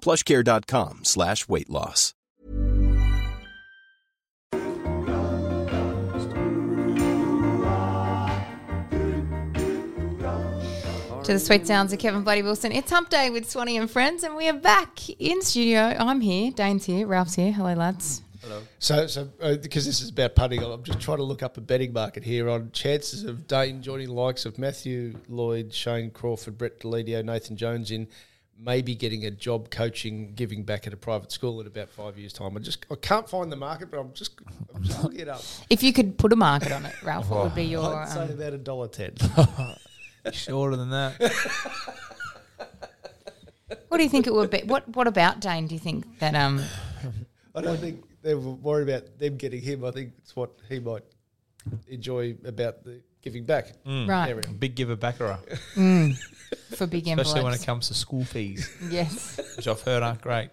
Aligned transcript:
plushcare.com 0.00 1.00
slash 1.04 1.48
weight 1.48 1.70
loss. 1.70 2.14
To 11.24 11.34
the 11.34 11.38
sweet 11.38 11.66
sounds 11.66 11.92
of 11.92 11.98
Kevin 11.98 12.22
Bloody 12.22 12.42
Wilson. 12.42 12.72
It's 12.72 12.90
Hump 12.90 13.10
Day 13.10 13.30
with 13.30 13.48
Swanee 13.48 13.76
and 13.76 13.90
friends, 13.90 14.24
and 14.24 14.34
we 14.34 14.48
are 14.48 14.54
back 14.54 15.08
in 15.20 15.42
studio. 15.42 15.94
I'm 15.98 16.20
here, 16.20 16.50
Dane's 16.50 16.86
here, 16.86 17.06
Ralph's 17.06 17.34
here. 17.34 17.52
Hello, 17.52 17.74
lads. 17.74 18.22
Hello. 18.42 18.62
So, 18.78 19.06
so 19.06 19.28
uh, 19.42 19.56
because 19.56 19.84
this 19.84 20.00
is 20.00 20.08
about 20.08 20.34
punting, 20.34 20.62
I'm 20.62 20.82
just 20.82 20.98
trying 20.98 21.18
to 21.18 21.22
look 21.22 21.42
up 21.42 21.58
a 21.58 21.60
betting 21.60 21.92
market 21.92 22.24
here 22.24 22.48
on 22.48 22.72
chances 22.72 23.24
of 23.24 23.46
Dane 23.46 23.82
joining 23.82 24.06
the 24.06 24.14
likes 24.14 24.46
of 24.46 24.58
Matthew 24.58 25.14
Lloyd, 25.28 25.74
Shane 25.74 26.10
Crawford, 26.10 26.56
Brett 26.56 26.80
Deledio, 26.80 27.22
Nathan 27.22 27.56
Jones 27.56 27.90
in 27.90 28.08
maybe 28.62 28.94
getting 28.94 29.24
a 29.24 29.30
job 29.30 29.70
coaching, 29.70 30.32
giving 30.34 30.64
back 30.64 30.86
at 30.86 30.92
a 30.92 30.96
private 30.96 31.32
school 31.32 31.60
in 31.60 31.66
about 31.66 31.88
five 31.88 32.18
years' 32.18 32.32
time. 32.32 32.56
I 32.56 32.60
just 32.60 32.84
I 32.90 32.94
can't 32.96 33.28
find 33.28 33.50
the 33.50 33.56
market, 33.56 33.90
but 33.90 33.98
I'm 33.98 34.12
just 34.12 34.32
I'm 34.74 34.82
just 34.82 35.02
looking 35.02 35.20
it 35.20 35.28
up. 35.28 35.42
If 35.70 35.82
you 35.82 35.92
could 35.92 36.18
put 36.18 36.32
a 36.32 36.36
market 36.36 36.72
on 36.72 36.84
it, 36.86 36.94
Ralph, 37.02 37.30
what 37.30 37.44
would 37.44 37.54
be 37.54 37.64
your. 37.64 37.94
I'd 37.94 38.08
say 38.08 38.20
Um, 38.20 38.30
about 38.30 38.52
a 38.54 38.58
dollar 38.58 38.88
ten. 38.88 39.14
Shorter 40.32 40.76
than 40.76 40.90
that. 40.90 41.18
what 43.88 43.96
do 43.98 44.02
you 44.04 44.10
think 44.10 44.26
it 44.26 44.34
would 44.34 44.50
be? 44.50 44.62
What 44.64 44.88
What 44.94 45.06
about 45.06 45.40
Dane? 45.40 45.66
Do 45.66 45.74
you 45.74 45.80
think 45.80 46.18
that 46.18 46.34
um 46.34 46.62
I 47.54 47.60
don't 47.62 47.78
think 47.78 48.04
they're 48.22 48.38
worried 48.38 48.88
about 48.88 49.18
them 49.18 49.36
getting 49.36 49.62
him. 49.62 49.84
I 49.84 49.90
think 49.90 50.12
it's 50.18 50.36
what 50.36 50.50
he 50.68 50.78
might 50.78 51.02
enjoy 51.88 52.36
about 52.44 52.84
the 52.84 53.00
giving 53.22 53.44
back. 53.44 53.72
Mm. 53.84 54.08
right 54.08 54.28
area. 54.30 54.42
Big 54.58 54.74
giver 54.74 54.96
backerer, 54.96 55.38
mm. 55.74 56.16
for 56.76 56.86
big 56.86 57.06
especially 57.08 57.42
when 57.42 57.54
it 57.54 57.64
comes 57.64 57.88
to 57.88 57.94
school 57.94 58.24
fees, 58.24 58.68
yes. 58.90 59.40
which 59.56 59.66
I've 59.68 59.80
heard 59.82 60.02
aren't 60.02 60.22
great. 60.22 60.50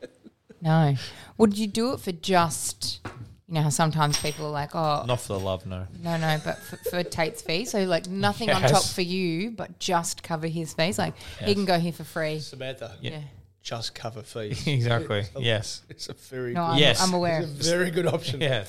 No. 0.61 0.95
Would 1.37 1.57
you 1.57 1.67
do 1.67 1.93
it 1.93 1.99
for 1.99 2.11
just? 2.11 2.99
You 3.47 3.53
know 3.53 3.61
how 3.61 3.69
sometimes 3.69 4.19
people 4.19 4.47
are 4.47 4.51
like, 4.51 4.75
oh, 4.75 5.05
Not 5.07 5.21
for 5.21 5.33
the 5.33 5.39
love, 5.39 5.65
no. 5.65 5.87
no, 6.03 6.17
no, 6.17 6.37
but 6.43 6.57
for, 6.57 6.75
for 6.89 7.03
Tate's 7.03 7.41
fee. 7.41 7.63
So 7.63 7.83
like 7.85 8.07
nothing 8.09 8.49
on 8.49 8.61
top 8.61 8.71
Yes. 8.71 8.93
for 8.93 9.03
you, 9.03 9.51
but 9.51 9.79
just 9.79 10.21
cover 10.21 10.47
his 10.47 10.73
fees. 10.73 10.97
Like 10.97 11.13
he 11.41 11.53
can 11.53 11.63
go 11.63 11.79
here 11.79 11.93
for 11.93 12.03
free. 12.03 12.39
Samantha, 12.39 12.97
Yeah. 12.99 13.21
just 13.61 13.95
cover 13.95 14.21
fees. 14.21 14.67
Exactly. 14.67 15.23
yes. 15.39 15.83
It's 15.87 16.09
a 16.09 16.13
very 16.13 16.53
No, 16.53 16.63
I'm, 16.63 16.77
Yes. 16.77 17.01
I'm 17.01 17.13
aware. 17.13 17.39
it's 17.41 17.67
a 17.69 17.71
very 17.77 17.89
good 17.89 18.07
option. 18.07 18.41
Yeah. 18.41 18.65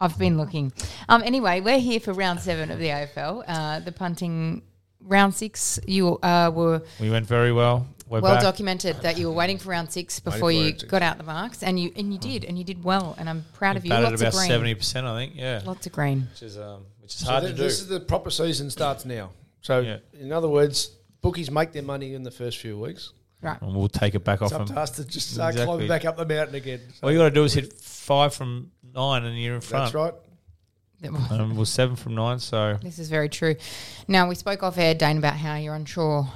I've 0.00 0.18
been 0.18 0.36
looking. 0.36 0.72
Um, 1.08 1.22
anyway, 1.24 1.60
we're 1.60 1.80
here 1.80 2.00
for 2.00 2.12
round 2.12 2.40
seven 2.40 2.70
of 2.70 2.78
the 2.78 2.86
AFL. 2.88 3.44
Uh, 3.46 3.80
the 3.80 3.92
punting 3.92 4.62
round 5.00 5.34
six. 5.34 5.78
You 5.86 6.18
uh, 6.18 6.50
were 6.54 6.82
We 7.00 7.10
went 7.10 7.26
very 7.26 7.52
well. 7.52 7.86
We're 8.08 8.20
well 8.20 8.34
back. 8.36 8.42
documented 8.42 9.02
that 9.02 9.18
you 9.18 9.26
were 9.28 9.34
waiting 9.34 9.58
for 9.58 9.68
round 9.70 9.92
six 9.92 10.18
before 10.20 10.50
you 10.50 10.62
round 10.62 10.80
six. 10.80 10.90
got 10.90 11.02
out 11.02 11.18
the 11.18 11.24
marks, 11.24 11.62
and 11.62 11.78
you 11.78 11.92
and 11.96 12.10
you 12.12 12.18
did, 12.18 12.44
and 12.44 12.56
you 12.56 12.64
did 12.64 12.82
well, 12.82 13.14
and 13.18 13.28
I'm 13.28 13.44
proud 13.52 13.76
of 13.76 13.84
you. 13.84 13.90
Lots 13.90 14.20
about 14.22 14.32
seventy 14.34 14.74
percent, 14.74 15.06
I 15.06 15.18
think. 15.18 15.32
Yeah, 15.34 15.60
lots 15.66 15.86
of 15.86 15.92
green. 15.92 16.26
which 16.32 16.42
is 16.42 16.56
um, 16.56 16.86
which 17.00 17.14
is 17.14 17.20
So 17.20 17.30
hard 17.30 17.42
th- 17.42 17.52
to 17.52 17.56
do. 17.58 17.62
this 17.64 17.80
is 17.80 17.88
the 17.88 18.00
proper 18.00 18.30
season 18.30 18.70
starts 18.70 19.04
now. 19.04 19.30
So, 19.60 19.80
Yeah. 19.80 19.98
in 20.18 20.32
other 20.32 20.48
words, 20.48 20.90
bookies 21.20 21.50
make 21.50 21.72
their 21.72 21.82
money 21.82 22.14
in 22.14 22.22
the 22.22 22.30
first 22.30 22.58
few 22.58 22.78
weeks. 22.78 23.12
Right. 23.40 23.60
and 23.62 23.72
we'll 23.76 23.86
take 23.88 24.16
it 24.16 24.24
back 24.24 24.42
off 24.42 24.46
It's 24.50 24.54
up 24.60 24.66
them. 24.66 24.74
to 24.74 24.80
us 24.80 24.90
to 24.92 25.04
just 25.04 25.32
start 25.34 25.52
Exactly. 25.54 25.66
climbing 25.72 25.88
back 25.88 26.04
up 26.04 26.16
the 26.16 26.24
mountain 26.26 26.56
again. 26.56 26.80
So 26.94 27.06
All 27.06 27.12
you 27.12 27.18
got 27.18 27.26
to 27.26 27.30
do 27.30 27.44
is 27.44 27.52
hit 27.54 27.72
five 27.72 28.34
from 28.34 28.72
nine, 28.94 29.24
and 29.24 29.38
you're 29.40 29.54
in 29.54 29.60
front. 29.60 29.92
that's 29.92 29.94
right. 29.94 30.14
And 31.30 31.56
we're 31.56 31.64
seven 31.80 31.94
from 31.96 32.14
nine, 32.16 32.38
so 32.40 32.76
This 32.82 32.98
is 32.98 33.08
very 33.08 33.28
true. 33.28 33.54
Now 34.08 34.28
we 34.28 34.34
spoke 34.34 34.62
off 34.62 34.78
air, 34.78 34.94
Dane, 34.94 35.18
about 35.18 35.34
how 35.36 35.54
you're 35.56 35.74
unsure. 35.74 36.26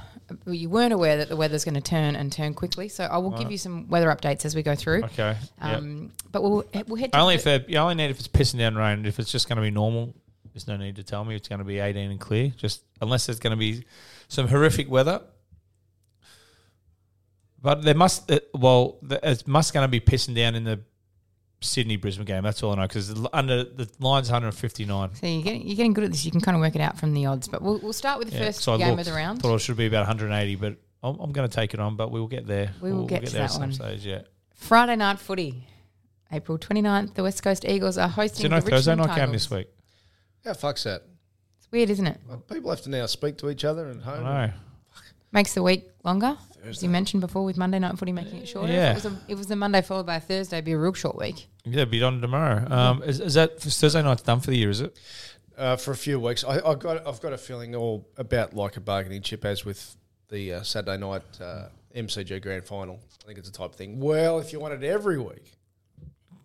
well, 0.47 0.55
You 0.55 0.69
weren't 0.69 0.93
aware 0.93 1.17
that 1.19 1.29
the 1.29 1.37
weather's 1.37 1.65
going 1.65 1.75
to 1.75 1.81
turn 1.81 2.15
and 2.15 2.31
turn 2.33 2.55
quickly, 2.55 2.89
so 2.89 3.05
I 3.05 3.19
will 3.19 3.33
give 3.33 3.51
you 3.51 3.59
some 3.59 3.89
weather 3.89 4.07
updates 4.09 4.45
as 4.45 4.55
we 4.55 4.63
go 4.63 4.75
through. 4.77 5.03
okay. 5.05 5.37
yep. 5.65 5.79
Um, 5.79 6.13
But 6.31 6.43
we'll 6.43 6.65
we'll 6.87 6.97
head 6.97 7.13
to 7.13 7.19
Only 7.19 7.35
the- 7.35 7.39
if 7.39 7.45
they're- 7.45 7.65
you 7.69 7.79
only 7.79 7.97
need 7.97 8.11
if 8.11 8.19
it's 8.21 8.29
pissing 8.29 8.59
down 8.59 8.77
rain. 8.77 9.05
If 9.05 9.19
it's 9.19 9.33
just 9.33 9.49
going 9.49 9.57
to 9.57 9.63
be 9.63 9.71
normal, 9.73 10.15
there's 10.53 10.69
no 10.69 10.77
need 10.77 10.95
to 10.97 11.03
tell 11.03 11.25
me 11.25 11.35
it's 11.35 11.49
going 11.49 11.59
to 11.59 11.65
be 11.65 11.79
18 11.81 12.11
and 12.11 12.21
clear. 12.21 12.53
Just 12.57 12.83
unless 13.01 13.27
there's 13.27 13.41
going 13.41 13.51
to 13.53 13.57
be 13.57 13.85
some 14.29 14.47
horrific 14.47 14.89
weather. 14.89 15.23
But 17.61 17.83
there 17.83 17.95
must 17.95 18.31
uh, 18.31 18.41
well, 18.55 18.99
the- 19.03 19.21
it 19.29 19.47
must 19.49 19.73
going 19.75 19.85
to 19.85 19.89
be 19.89 20.01
pissing 20.01 20.35
down 20.37 20.55
in 20.55 20.65
the 20.65 20.81
Sydney 21.63 21.97
Brisbane 21.97 22.27
game. 22.27 22.43
That's 22.43 22.63
all 22.63 22.73
I 22.73 22.77
know 22.77 22.83
because 22.83 23.15
under 23.33 23.65
the 23.65 23.89
line's 24.01 24.29
159. 24.31 25.15
So 25.15 25.27
you're 25.27 25.43
getting, 25.43 25.67
you're 25.67 25.77
getting 25.77 25.93
good 25.95 26.05
at 26.05 26.11
this. 26.11 26.25
You 26.25 26.31
can 26.31 26.41
kind 26.41 26.57
of 26.57 26.61
work 26.61 26.75
it 26.75 26.81
out 26.81 26.99
from 26.99 27.15
the 27.15 27.27
odds. 27.27 27.49
But 27.49 27.63
we'll, 27.63 27.79
we'll 27.79 27.93
start 27.93 28.19
with 28.19 28.31
the 28.31 28.37
Yeah, 28.37 28.45
first 28.47 28.61
so 28.61 28.77
game 28.77 28.89
looked, 28.89 29.01
of 29.01 29.07
the 29.07 29.13
round. 29.13 29.41
Thought 29.43 29.57
it 29.57 29.59
should 29.61 29.77
be 29.77 29.87
about 29.87 30.07
180, 30.09 30.57
but 30.57 30.77
I'm, 31.03 31.19
I'm 31.21 31.33
going 31.33 31.49
to 31.49 31.55
take 31.55 31.73
it 31.75 31.81
on. 31.81 31.97
But 31.97 32.11
we 32.11 32.21
will 32.21 32.29
get 32.29 32.47
there. 32.47 32.73
We 32.81 32.91
will 32.91 32.99
We'll 32.99 33.07
get 33.07 33.25
to 33.27 33.33
there 33.33 33.41
that 33.43 33.45
at 33.45 33.51
some 33.53 33.61
one. 33.63 33.73
stage. 33.73 34.05
Yeah. 34.07 34.23
Friday 34.55 34.97
night 34.97 35.19
footy, 35.19 35.67
April 36.31 36.59
29th. 36.59 37.15
The 37.15 37.23
West 37.23 37.43
Coast 37.43 37.65
Eagles 37.65 37.99
are 37.99 38.09
hosting 38.09 38.43
So 38.43 38.49
no 38.49 38.61
the 38.61 38.71
Thursday 38.71 38.93
Richmond 38.93 39.09
night 39.09 39.17
game 39.17 39.33
this 39.33 39.51
week. 39.51 39.69
Yeah, 40.45 40.53
fuck's 40.55 40.85
that. 40.85 41.03
It's 41.59 41.71
weird, 41.71 41.91
isn't 41.91 42.07
it? 42.07 42.21
Well, 42.29 42.39
People 42.39 42.71
have 42.71 42.83
to 42.83 42.91
now 42.91 43.07
speak 43.07 43.39
to 43.39 43.51
each 43.51 43.65
other 43.65 43.89
at 43.89 43.97
I 43.99 44.01
home. 44.01 44.25
know. 44.25 44.51
Makes 45.33 45.55
the 45.55 45.63
week 45.63 45.89
longer, 46.05 46.37
as 46.67 46.83
you 46.83 46.91
mentioned 46.91 47.23
before, 47.23 47.43
with 47.45 47.57
Monday 47.57 47.79
night 47.79 47.99
footy 47.99 48.13
making 48.13 48.41
it 48.41 48.49
shorter. 48.49 48.73
Yeah. 48.73 48.91
If 48.93 48.99
it 48.99 49.05
was 49.05 49.13
a, 49.15 49.17
if 49.27 49.31
it 49.31 49.39
was 49.39 49.51
a 49.51 49.57
Monday 49.57 49.81
followed 49.81 50.05
by 50.07 50.17
a 50.17 50.21
Thursday, 50.21 50.57
it'd 50.59 50.65
be 50.67 50.73
a 50.73 50.79
real 50.79 50.93
short 50.93 51.17
week. 51.17 51.47
Yeah, 51.65 51.87
be 51.87 52.03
on 52.03 52.21
tomorrow. 52.21 52.71
Um, 52.71 53.03
is, 53.03 53.19
is 53.21 53.35
that 53.35 53.59
Thursday 53.61 54.03
night's 54.03 54.23
done 54.23 54.41
for 54.41 54.51
the 54.51 54.57
year? 54.59 54.69
Is 54.69 54.81
it? 54.83 54.99
Uh, 55.57 55.77
for 55.77 55.93
a 55.93 55.97
few 55.97 56.21
weeks, 56.21 56.45
I, 56.45 56.61
I've 56.69 56.79
got 56.79 57.07
I've 57.07 57.21
got 57.21 57.33
a 57.33 57.39
feeling 57.39 57.75
all 57.75 58.07
about 58.19 58.55
like 58.55 58.77
a 58.77 58.81
bargaining 58.81 59.23
chip 59.23 59.45
as 59.45 59.65
with 59.65 59.97
the 60.29 60.55
uh, 60.55 60.63
Saturday 60.63 60.99
night 60.99 61.23
uh, 61.41 61.65
MCG 61.97 62.43
Grand 62.43 62.65
Final. 62.65 63.01
I 63.23 63.27
think 63.27 63.39
it's 63.39 63.49
a 63.49 63.53
type 63.53 63.71
of 63.71 63.77
thing. 63.77 64.01
Well, 64.01 64.39
if 64.39 64.53
you 64.53 64.61
want 64.61 64.75
it 64.75 64.87
every 64.87 65.19
week, 65.19 65.53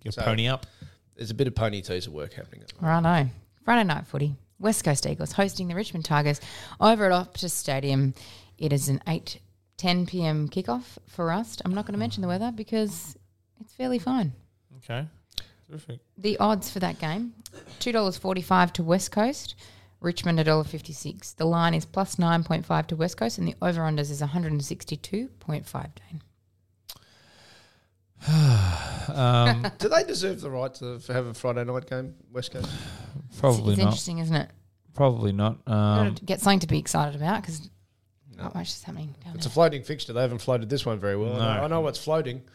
Get 0.04 0.13
So- 0.13 0.22
pony 0.24 0.48
up. 0.48 0.66
there's 1.16 1.31
a 1.31 1.36
bit 1.36 1.48
of 1.48 1.56
pony 1.56 1.81
teaser 1.81 2.12
work 2.12 2.34
happening. 2.34 2.63
Righto. 2.80 3.30
Friday 3.66 3.84
night 3.86 4.07
footy. 4.07 4.36
West 4.60 4.84
Coast 4.84 5.06
Eagles 5.06 5.34
hosting 5.34 5.68
the 5.68 5.75
Richmond 5.75 6.04
Tigers 6.06 6.42
over 6.80 7.12
at 7.12 7.12
Optus 7.12 7.51
Stadium. 7.51 8.13
It 8.57 8.74
is 8.74 8.89
an 8.89 9.01
8 9.07 9.39
10 9.77 10.07
p.m. 10.07 10.50
kickoff 10.50 10.98
for 11.07 11.31
us. 11.31 11.57
I'm 11.63 11.74
not 11.74 11.86
going 11.86 11.94
to 11.94 12.00
mention 12.00 12.21
the 12.21 12.27
weather 12.27 12.51
because 12.54 13.15
it's 13.62 13.74
fairly 13.74 14.00
fine. 14.00 14.33
Okay. 14.77 15.06
Terrific. 15.69 16.00
The 16.18 16.38
odds 16.39 16.71
for 16.71 16.80
that 16.80 17.00
game 17.00 17.33
$2.45 17.80 18.71
to 18.74 18.83
West 18.83 19.12
Coast, 19.12 19.56
Richmond 20.00 20.39
$1.56. 20.39 21.36
The 21.36 21.45
line 21.45 21.74
is 21.74 21.86
plus 21.86 22.15
9.5 22.15 22.88
to 22.88 22.95
West 22.95 23.18
Coast, 23.18 23.38
and 23.38 23.48
the 23.48 23.56
over 23.62 23.81
unders 23.81 24.09
is 24.09 24.21
162.5. 24.21 25.88
Dane. 25.95 26.21
Um, 29.10 29.65
Do 29.77 29.88
they 29.88 30.03
deserve 30.03 30.42
the 30.42 30.50
right 30.50 30.74
to 30.75 31.00
have 31.07 31.27
a 31.27 31.33
Friday 31.33 31.63
night 31.63 31.89
game, 31.89 32.13
West 32.30 32.51
Coast? 32.51 32.69
probably 33.39 33.71
it's 33.71 33.80
not. 33.80 33.86
interesting, 33.86 34.18
isn't 34.18 34.36
it? 34.36 34.51
Probably 34.94 35.31
not. 35.31 35.60
Um, 35.65 36.13
get 36.25 36.42
something 36.42 36.60
to 36.60 36.68
be 36.68 36.77
excited 36.77 37.15
about 37.15 37.42
because 37.42 37.69
not 38.38 38.54
much 38.56 38.68
is 38.69 38.84
happening 38.84 39.13
down 39.25 39.36
It's 39.36 39.45
a 39.45 39.50
floating 39.50 39.84
fixture. 39.84 40.13
They 40.13 40.22
haven't 40.22 40.39
floated 40.39 40.69
this 40.69 40.86
one 40.86 41.00
very 41.00 41.16
well. 41.18 41.34
I 41.34 41.38
know- 41.39 41.57
No. 41.60 41.63
I 41.63 41.68
know 41.68 41.81
what's 41.81 42.00
floating. 42.04 42.42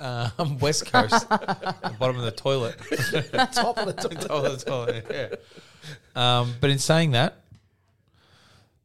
Um, 0.00 0.58
West 0.58 0.90
Coast, 0.90 1.28
the 1.28 1.94
bottom 2.00 2.16
of 2.18 2.24
the 2.24 2.32
toilet. 2.32 2.76
Top 3.52 3.78
of 3.78 3.86
the 3.86 3.92
top. 3.92 4.10
Top 4.12 4.44
of 4.44 4.58
the 4.58 4.64
toilet, 4.66 5.06
yeah. 5.08 6.40
Um, 6.40 6.52
but 6.60 6.70
in 6.70 6.80
saying 6.80 7.12
that, 7.12 7.36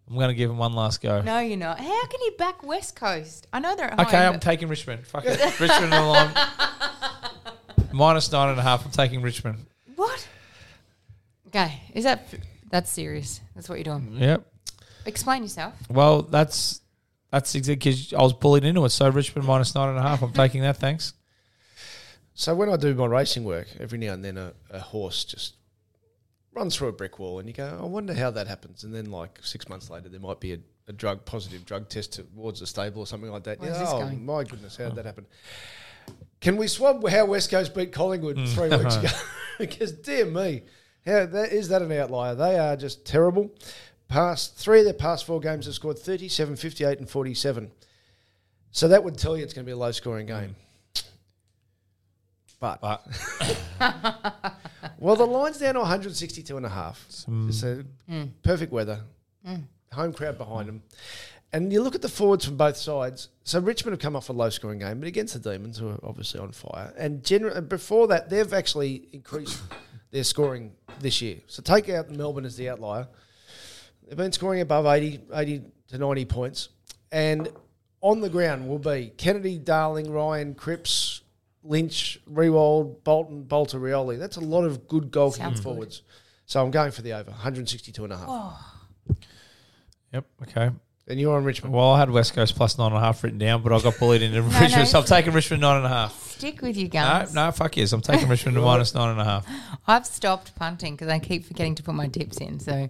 I'm 0.07 0.13
going 0.13 0.27
to 0.29 0.35
give 0.35 0.51
him 0.51 0.59
one 0.59 0.73
last 0.73 1.01
go. 1.01 1.19
No, 1.21 1.39
you're 1.39 1.57
not. 1.57 1.79
How 1.79 2.05
can 2.05 2.21
you 2.21 2.33
back 2.37 2.61
West 2.63 2.95
Coast? 2.95 3.47
I 3.51 3.59
know 3.59 3.75
they're 3.75 3.91
at 3.91 3.99
Okay, 3.99 4.17
home, 4.17 4.35
I'm 4.35 4.39
taking 4.39 4.67
Richmond. 4.67 5.05
Fuck 5.07 5.23
it. 5.25 5.59
Richmond 5.59 5.91
and 5.93 6.07
line. 6.07 6.31
Minus 7.91 8.31
nine 8.31 8.49
and 8.49 8.59
a 8.59 8.63
half. 8.63 8.85
I'm 8.85 8.91
taking 8.91 9.23
Richmond. 9.23 9.65
what? 9.95 10.27
Okay, 11.47 11.81
is 11.95 12.03
that 12.03 12.27
that's 12.69 12.91
serious? 12.91 13.41
That's 13.55 13.67
what 13.67 13.75
you're 13.79 13.83
doing. 13.97 14.15
Yep. 14.19 14.45
Explain 15.05 15.43
yourself. 15.43 15.73
Well, 15.89 16.23
that's 16.23 16.81
that's 17.31 17.55
exactly 17.55 17.91
because 17.91 18.13
I 18.13 18.21
was 18.21 18.33
bullied 18.33 18.63
into 18.63 18.83
it. 18.85 18.89
So 18.89 19.09
Richmond 19.09 19.47
minus 19.47 19.75
nine 19.75 19.89
and 19.89 19.97
a 19.97 20.01
half. 20.01 20.21
I'm 20.21 20.33
taking 20.33 20.61
that. 20.61 20.77
Thanks. 20.77 21.13
So 22.33 22.55
when 22.55 22.69
I 22.69 22.77
do 22.77 22.93
my 22.95 23.05
racing 23.05 23.43
work, 23.43 23.67
every 23.79 23.99
now 23.99 24.13
and 24.13 24.23
then 24.23 24.37
a, 24.37 24.53
a 24.71 24.79
horse 24.79 25.25
just 25.25 25.55
runs 26.53 26.75
through 26.75 26.87
a 26.87 26.93
brick 26.93 27.19
wall, 27.19 27.39
and 27.39 27.47
you 27.47 27.53
go, 27.53 27.77
"I 27.81 27.85
wonder 27.85 28.13
how 28.13 28.31
that 28.31 28.47
happens." 28.47 28.83
And 28.83 28.93
then, 28.93 29.11
like 29.11 29.39
six 29.41 29.67
months 29.69 29.89
later, 29.89 30.09
there 30.09 30.19
might 30.19 30.39
be 30.39 30.53
a, 30.53 30.59
a 30.87 30.93
drug 30.93 31.25
positive 31.25 31.65
drug 31.65 31.89
test 31.89 32.13
towards 32.13 32.59
the 32.59 32.67
stable 32.67 33.01
or 33.01 33.07
something 33.07 33.31
like 33.31 33.43
that. 33.43 33.59
Where's 33.59 33.73
Yeah, 33.73 33.79
this 33.79 33.89
oh 33.91 33.99
going? 33.99 34.25
my 34.25 34.43
goodness, 34.43 34.77
how 34.77 34.85
did 34.85 34.93
oh. 34.93 34.95
that 34.95 35.05
happen? 35.05 35.25
Can 36.41 36.57
we 36.57 36.67
swab 36.67 37.07
how 37.07 37.25
West 37.25 37.51
Coast 37.51 37.75
beat 37.75 37.91
Collingwood 37.91 38.37
mm. 38.37 38.47
three 38.49 38.69
weeks 38.69 38.95
ago? 38.97 39.09
because 39.59 39.91
dear 39.91 40.25
me, 40.25 40.63
how 41.05 41.25
that 41.25 41.51
is 41.51 41.69
that 41.69 41.81
an 41.81 41.91
outlier? 41.91 42.35
They 42.35 42.57
are 42.57 42.75
just 42.75 43.05
terrible. 43.05 43.51
Past 44.09 44.55
three 44.55 44.79
of 44.79 44.85
their 44.85 44.93
past 44.93 45.25
four 45.25 45.39
games 45.39 45.65
have 45.65 45.75
scored 45.75 45.97
37, 45.97 46.55
58, 46.55 46.99
and 46.99 47.09
47. 47.09 47.71
So 48.71 48.87
that 48.87 49.03
would 49.03 49.17
tell 49.17 49.37
you 49.37 49.43
it's 49.43 49.53
going 49.53 49.65
to 49.65 49.69
be 49.69 49.73
a 49.73 49.77
low 49.77 49.91
scoring 49.91 50.25
game. 50.25 50.55
But 52.59 52.81
But 52.81 53.07
well, 54.99 55.15
the 55.15 55.25
line's 55.25 55.59
down 55.59 55.75
to 55.75 55.79
162 55.79 56.57
and 56.57 56.65
a 56.65 56.69
half. 56.69 57.05
It's 57.07 57.63
a 57.63 57.85
mm. 58.09 58.29
perfect 58.43 58.71
weather. 58.71 59.01
Mm. 59.47 59.63
Home 59.93 60.13
crowd 60.13 60.37
behind 60.37 60.67
them. 60.67 60.83
And 61.53 61.71
you 61.71 61.81
look 61.81 61.95
at 61.95 62.01
the 62.01 62.09
forwards 62.09 62.45
from 62.45 62.57
both 62.57 62.77
sides. 62.77 63.29
So 63.43 63.59
Richmond 63.59 63.93
have 63.93 64.01
come 64.01 64.15
off 64.15 64.29
a 64.29 64.33
low 64.33 64.49
scoring 64.49 64.79
game, 64.79 64.99
but 64.99 65.07
against 65.07 65.41
the 65.41 65.51
Demons, 65.51 65.77
who 65.77 65.89
are 65.89 65.99
obviously 66.03 66.39
on 66.39 66.51
fire. 66.51 66.93
And 66.97 67.23
gener- 67.23 67.67
before 67.67 68.07
that, 68.07 68.29
they've 68.29 68.53
actually 68.53 69.07
increased 69.13 69.61
their 70.11 70.23
scoring 70.23 70.73
this 70.99 71.21
year. 71.21 71.37
So 71.47 71.63
take 71.63 71.89
out 71.89 72.11
Melbourne 72.11 72.45
as 72.45 72.55
the 72.55 72.69
outlier. 72.69 73.07
They've 74.09 74.17
been 74.17 74.31
scoring 74.31 74.59
above 74.61 74.85
80, 74.87 75.21
80 75.33 75.61
to 75.89 75.97
90 75.99 76.25
points. 76.25 76.69
And 77.11 77.47
on 78.01 78.21
the 78.21 78.29
ground 78.29 78.67
will 78.67 78.79
be 78.79 79.13
Kennedy, 79.17 79.57
Darling, 79.59 80.11
Ryan, 80.11 80.55
Cripps, 80.55 81.21
Lynch, 81.63 82.19
Riewoldt, 82.29 83.03
Bolton, 83.03 83.43
Bolter, 83.43 83.79
Rioli. 83.79 84.17
That's 84.17 84.37
a 84.37 84.41
lot 84.41 84.63
of 84.63 84.87
good 84.87 85.11
goal 85.11 85.31
kicking 85.31 85.53
good. 85.53 85.63
forwards. 85.63 86.01
So 86.45 86.63
I'm 86.63 86.71
going 86.71 86.91
for 86.91 87.03
the 87.03 87.13
over, 87.13 87.29
162 87.29 88.03
and 88.03 88.13
a 88.13 88.17
half. 88.17 88.25
Oh. 88.27 88.59
yep. 90.11 90.25
Okay. 90.43 90.69
And 91.07 91.19
you're 91.19 91.35
on 91.35 91.43
Richmond. 91.43 91.73
Well, 91.73 91.91
I 91.91 91.99
had 91.99 92.11
West 92.11 92.33
Coast 92.33 92.55
plus 92.55 92.77
nine 92.77 92.87
and 92.87 92.97
a 92.97 92.99
half 92.99 93.23
written 93.23 93.39
down, 93.39 93.63
but 93.63 93.73
I 93.73 93.79
got 93.81 93.97
bullied 93.97 94.21
into 94.21 94.41
Richmond, 94.43 94.71
no. 94.75 94.83
so 94.85 94.99
I'm 94.99 95.05
taking 95.05 95.33
Richmond 95.33 95.61
nine 95.61 95.77
and 95.77 95.85
a 95.85 95.89
half. 95.89 96.13
Stick 96.37 96.61
with 96.61 96.77
your 96.77 96.85
No, 96.87 96.91
guns. 96.91 97.33
no, 97.33 97.51
fuck 97.51 97.77
yes. 97.77 97.91
I'm 97.93 98.01
taking 98.01 98.27
Richmond 98.29 98.55
to 98.57 98.61
minus 98.65 98.93
nine 98.93 99.09
and 99.09 99.19
a 99.19 99.23
half. 99.23 99.47
I've 99.87 100.05
stopped 100.05 100.55
punting 100.55 100.93
because 100.95 101.07
I 101.07 101.17
keep 101.19 101.45
forgetting 101.45 101.75
to 101.75 101.83
put 101.83 101.95
my 101.95 102.07
tips 102.07 102.37
in, 102.37 102.59
so 102.59 102.89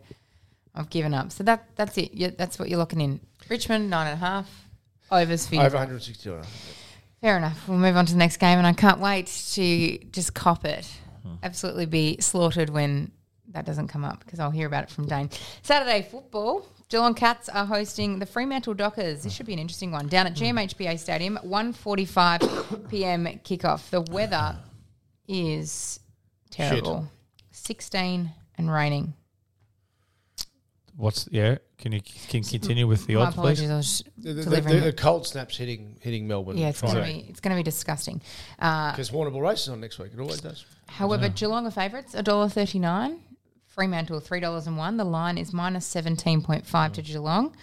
I've 0.75 0.89
given 0.89 1.13
up. 1.13 1.31
So 1.31 1.43
that 1.43 1.65
that's 1.75 1.97
it. 1.97 2.13
Yeah, 2.13 2.31
that's 2.37 2.59
what 2.59 2.69
you're 2.69 2.79
locking 2.79 3.01
in. 3.01 3.19
Richmond 3.49 3.89
nine 3.89 4.07
and 4.07 4.21
a 4.21 4.25
half. 4.25 4.49
Overs 5.11 5.47
for 5.47 5.55
you. 5.55 5.61
Over 5.61 5.77
162 5.77 6.35
and. 6.35 6.45
Fair 7.21 7.37
enough. 7.37 7.67
We'll 7.67 7.77
move 7.77 7.97
on 7.97 8.05
to 8.05 8.13
the 8.13 8.17
next 8.17 8.37
game, 8.37 8.57
and 8.57 8.65
I 8.65 8.73
can't 8.73 8.99
wait 8.99 9.27
to 9.53 9.97
just 10.11 10.33
cop 10.33 10.63
it. 10.63 10.89
Hmm. 11.23 11.33
Absolutely 11.43 11.85
be 11.85 12.17
slaughtered 12.21 12.69
when 12.69 13.11
that 13.49 13.65
doesn't 13.65 13.89
come 13.89 14.05
up 14.05 14.23
because 14.23 14.39
I'll 14.39 14.51
hear 14.51 14.67
about 14.67 14.85
it 14.85 14.89
from 14.89 15.05
Dane. 15.05 15.29
Saturday 15.61 16.07
football. 16.09 16.65
Geelong 16.87 17.13
Cats 17.13 17.49
are 17.49 17.65
hosting 17.65 18.17
the 18.17 18.25
Fremantle 18.25 18.73
Dockers. 18.73 19.21
This 19.23 19.33
should 19.33 19.45
be 19.45 19.53
an 19.53 19.59
interesting 19.59 19.91
one. 19.91 20.07
Down 20.07 20.27
at 20.27 20.37
hmm. 20.37 20.45
GMHBA 20.45 20.97
Stadium, 20.97 21.37
1.45 21.43 22.89
p.m. 22.89 23.25
kickoff. 23.43 23.89
The 23.89 24.01
weather 24.01 24.57
is 25.27 25.99
terrible. 26.49 27.07
16 27.51 28.31
and 28.57 28.71
raining. 28.71 29.13
What's 30.99 31.29
yeah? 31.31 31.59
Can 31.77 31.93
you 31.93 32.01
can 32.01 32.43
you 32.43 32.49
continue 32.59 32.85
with 32.85 33.05
the 33.07 33.15
My 33.15 33.21
odds, 33.21 33.35
please? 33.35 33.61
apologies. 33.61 33.69
I 33.71 33.75
was 33.77 34.03
The, 34.17 34.33
the, 34.33 34.43
delivering 34.43 34.75
the, 34.81 34.87
it. 34.89 34.95
the 34.97 35.01
cold 35.01 35.25
snaps 35.25 35.55
hitting 35.55 35.95
hitting 36.01 36.27
Melbourne. 36.27 36.57
Yeah, 36.57 36.67
it's 36.69 36.81
going 36.81 36.95
to 36.95 37.01
be 37.03 37.25
it's 37.29 37.39
going 37.39 37.55
to 37.55 37.59
be 37.59 37.63
disgusting. 37.63 38.21
Uh, 38.59 38.91
Because 38.91 39.09
Warrnambool 39.09 39.41
Race 39.41 39.61
is 39.61 39.69
on 39.69 39.79
next 39.79 39.97
week. 39.97 40.11
It 40.13 40.19
always 40.19 40.41
does. 40.41 40.65
However, 40.87 41.29
Geelong 41.29 41.65
are 41.65 41.71
favourites, 41.71 42.15
$1.39. 42.15 43.19
Fremantle, 43.67 44.19
$3.01. 44.19 44.97
The 44.97 45.03
line 45.05 45.37
is 45.37 45.53
minus 45.53 45.87
17.5 45.95 46.93
to 46.93 47.01
Geelong. 47.01 47.55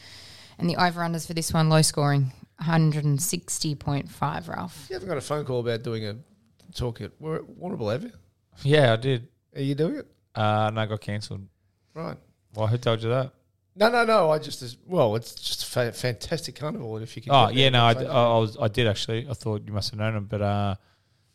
And 0.59 0.71
the 0.71 0.77
over-unders 0.77 1.27
for 1.27 1.35
this 1.35 1.53
one, 1.53 1.69
low 1.69 1.83
scoring, 1.83 2.33
160.5, 2.63 4.49
Ralph. 4.49 4.87
You 4.89 4.95
haven't 4.95 5.09
got 5.09 5.19
a 5.19 5.21
phone 5.21 5.45
call 5.45 5.61
about 5.61 5.83
doing 5.83 6.07
a 6.07 6.17
talk 6.75 7.01
at 7.01 7.13
War- 7.21 7.45
Warrnambool, 7.61 7.93
have 7.93 8.03
you? 8.05 8.13
Yeah, 8.63 8.93
I 8.95 8.97
did. 8.97 9.29
Are 9.55 9.61
you 9.63 9.75
doing 9.75 9.97
it? 9.97 10.07
Uh, 10.35 10.71
no, 10.73 10.81
I 10.81 10.87
got 10.87 11.01
cancelled. 11.01 11.47
Right. 11.95 12.17
Well, 12.57 12.67
who 12.67 12.79
told 12.79 13.03
you 13.03 13.11
that? 13.11 13.33
No, 13.79 13.91
no, 13.91 14.05
no. 14.05 14.31
I 14.31 14.39
just 14.39 14.79
well. 14.87 15.17
It's 15.17 15.35
just 15.35 15.63
a 15.63 15.67
fa- 15.67 15.93
fantastic 15.93 16.55
carnival, 16.57 16.97
and 16.97 17.03
if 17.03 17.15
you 17.15 17.23
can. 17.23 17.33
Oh 17.33 17.47
get 17.49 17.57
yeah, 17.57 17.63
there 17.65 17.71
no, 17.73 17.85
I, 17.85 17.95
d- 17.95 18.01
Facebook. 18.01 18.35
I 18.37 18.39
was 18.39 18.57
I 18.61 18.69
did 18.69 18.87
actually. 18.87 19.27
I 19.29 19.35
thought 19.35 19.63
you 19.67 19.73
must 19.73 19.91
have 19.91 19.99
known 19.99 20.17
him, 20.17 20.25
but 20.25 20.41
uh, 20.41 20.75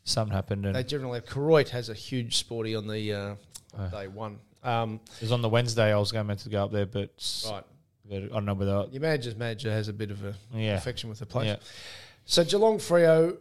something 0.03 0.33
happened 0.35 0.65
and 0.65 0.75
They 0.75 0.83
generally 0.83 1.19
have. 1.19 1.25
Koroit 1.27 1.69
has 1.69 1.89
a 1.89 1.93
huge 1.93 2.37
sporty 2.37 2.75
on 2.75 2.87
the 2.87 3.13
uh, 3.13 3.35
Uh. 3.77 3.87
day 3.89 4.07
one. 4.07 4.39
Um, 4.63 4.99
it 5.17 5.21
was 5.21 5.31
on 5.31 5.41
the 5.43 5.49
Wednesday. 5.49 5.93
I 5.93 5.97
was 5.97 6.11
going 6.11 6.25
meant 6.27 6.39
to 6.41 6.49
go 6.49 6.63
up 6.63 6.71
there, 6.71 6.85
but, 6.87 7.11
s- 7.17 7.47
right. 7.51 7.63
but 8.09 8.15
I 8.23 8.27
don't 8.27 8.45
know 8.45 8.53
whether. 8.55 8.85
Your 8.91 9.01
manager's 9.01 9.35
manager 9.35 9.71
has 9.71 9.87
a 9.87 9.93
bit 9.93 10.09
of 10.11 10.23
a 10.25 10.33
Yeah. 10.55 10.75
affection 10.77 11.09
with 11.09 11.19
the 11.19 11.25
place. 11.27 11.47
Yeah. 11.47 11.55
So 12.25 12.43
Geelong 12.43 12.77
Freo. 12.79 13.37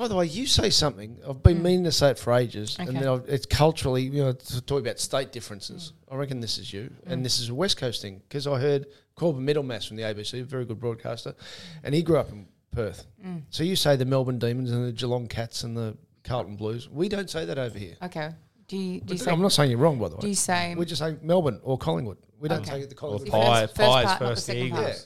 By 0.00 0.08
the 0.08 0.16
way, 0.16 0.24
you 0.24 0.46
say 0.46 0.70
something. 0.70 1.18
I've 1.28 1.42
been 1.42 1.58
mm. 1.58 1.62
meaning 1.62 1.84
to 1.84 1.92
say 1.92 2.08
it 2.08 2.18
for 2.18 2.32
ages, 2.32 2.78
and 2.78 2.88
Okay. 2.88 3.00
then 3.00 3.06
I've, 3.06 3.28
it's 3.28 3.44
culturally, 3.44 4.04
you 4.04 4.24
know, 4.24 4.32
to 4.32 4.62
talk 4.62 4.80
about 4.80 4.98
state 4.98 5.30
differences. 5.30 5.92
Mm. 6.08 6.14
I 6.14 6.16
reckon 6.16 6.40
this 6.40 6.56
is 6.56 6.72
you, 6.72 6.90
and 7.04 7.20
mm. 7.20 7.22
this 7.22 7.38
is 7.38 7.50
a 7.50 7.54
West 7.54 7.76
Coast 7.76 8.00
thing 8.00 8.22
because 8.26 8.46
I 8.46 8.58
heard 8.58 8.86
Corbin 9.14 9.44
Middlemas 9.44 9.86
from 9.86 9.98
the 9.98 10.04
ABC, 10.04 10.40
a 10.40 10.44
very 10.44 10.64
good 10.64 10.80
broadcaster, 10.80 11.34
and 11.84 11.94
he 11.94 12.02
grew 12.02 12.16
up 12.16 12.30
in 12.30 12.48
Perth. 12.72 13.04
So 13.50 13.62
you 13.62 13.76
say 13.76 13.96
the 13.96 14.06
Melbourne 14.06 14.38
Demons 14.38 14.72
and 14.72 14.86
the 14.86 14.92
Geelong 14.92 15.26
Cats 15.26 15.64
and 15.64 15.76
the 15.76 15.98
Carlton 16.24 16.56
Blues. 16.56 16.88
We 16.88 17.10
don't 17.10 17.28
say 17.28 17.44
that 17.44 17.58
over 17.58 17.78
here. 17.78 17.96
Okay. 18.02 18.30
Do 18.68 18.78
you, 18.78 19.02
do 19.02 19.12
you 19.12 19.18
say, 19.18 19.30
I'm 19.30 19.42
not 19.42 19.52
saying 19.52 19.70
you're 19.70 19.80
wrong, 19.80 19.98
by 19.98 20.08
the 20.08 20.14
way. 20.14 20.20
do 20.22 20.28
you 20.28 20.34
say 20.34 20.74
we 20.76 20.86
just 20.86 21.02
say 21.02 21.16
Melbourne 21.20 21.60
or 21.62 21.76
Collingwood. 21.76 22.16
We 22.38 22.48
don't 22.48 22.60
Okay. 22.60 22.80
say 22.80 22.86
the 22.86 22.94
Collingwood. 22.94 23.26
If 23.28 23.32
pie, 23.34 23.62
it's 23.64 23.72
first 23.74 23.90
pies 23.90 24.04
part, 24.06 24.06
not 24.06 24.18
the 24.20 24.34
first, 24.36 24.46
the 24.46 24.56
Eagles. 24.56 24.80
part. 24.80 24.92
Yeah. 24.94 25.02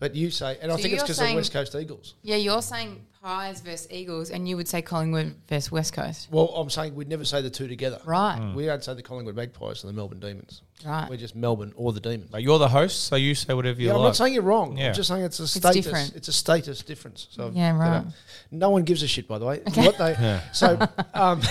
But 0.00 0.16
you 0.16 0.30
say, 0.30 0.56
and 0.62 0.72
I 0.72 0.76
So 0.76 0.82
think 0.82 0.94
it's 0.94 1.02
because 1.02 1.18
of 1.18 1.24
saying- 1.26 1.36
West 1.36 1.52
Coast 1.52 1.74
Eagles. 1.74 2.14
Yeah, 2.22 2.36
you're 2.36 2.62
saying 2.62 3.04
Pies 3.22 3.60
versus 3.60 3.86
Eagles, 3.90 4.30
and 4.30 4.48
you 4.48 4.56
would 4.56 4.66
say 4.66 4.80
Collingwood 4.80 5.34
versus 5.46 5.70
West 5.70 5.92
Coast. 5.92 6.28
Well, 6.30 6.46
I'm 6.56 6.70
saying 6.70 6.94
we'd 6.94 7.06
never 7.06 7.26
say 7.26 7.42
the 7.42 7.50
two 7.50 7.68
together. 7.68 8.00
Right, 8.06 8.54
We 8.56 8.64
don't 8.64 8.82
say 8.82 8.94
the 8.94 9.02
Collingwood 9.02 9.36
Magpies 9.36 9.84
and 9.84 9.92
the 9.92 9.94
Melbourne 9.94 10.18
Demons. 10.18 10.62
right. 10.86 11.06
We're 11.10 11.18
just 11.18 11.36
Melbourne 11.36 11.74
or 11.76 11.92
the 11.92 12.00
Demons. 12.00 12.30
But 12.30 12.42
you're 12.42 12.58
the 12.58 12.70
host, 12.70 13.04
so 13.04 13.16
you 13.16 13.34
say 13.34 13.52
whatever 13.52 13.78
you 13.78 13.88
yeah, 13.88 13.94
I'm 13.94 14.00
not 14.00 14.16
saying 14.16 14.32
you're 14.32 14.42
wrong. 14.42 14.78
Yeah. 14.78 14.88
I'm 14.88 14.94
just 14.94 15.10
saying 15.10 15.22
it's 15.22 15.38
a 15.38 15.46
status. 15.46 15.76
It's, 15.76 15.86
different. 15.86 16.28
a 16.28 16.32
status 16.32 16.82
difference. 16.82 17.26
So 17.30 17.52
Yeah, 17.54 17.74
you 17.74 17.78
right. 17.78 18.04
know, 18.06 18.12
no 18.50 18.70
one 18.70 18.84
gives 18.84 19.02
a 19.02 19.06
shit, 19.06 19.28
by 19.28 19.38
the 19.38 19.44
way. 19.44 19.60
What 19.74 19.98
they 19.98 20.40
so 20.54 20.78
um, 21.12 21.42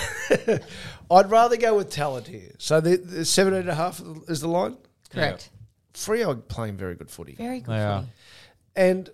I'd 1.12 1.30
rather 1.30 1.56
go 1.56 1.78
with 1.78 1.92
talent 1.92 2.26
here. 2.28 2.52
So 2.58 2.82
the, 2.82 2.98
the 2.98 3.26
seven 3.26 3.54
and 3.54 3.70
a 3.70 3.76
half 3.76 4.02
is 4.28 4.42
the 4.42 4.48
line. 4.48 4.76
Correct. 5.12 5.50
Freo 5.94 6.30
are 6.30 6.36
playing 6.36 6.78
very 6.78 6.96
good 6.96 7.10
footy. 7.12 7.34
Very 7.34 7.60
good. 7.60 7.76
They 7.76 7.84
are. 7.84 8.06
Footy. 8.80 8.90
And 8.90 9.10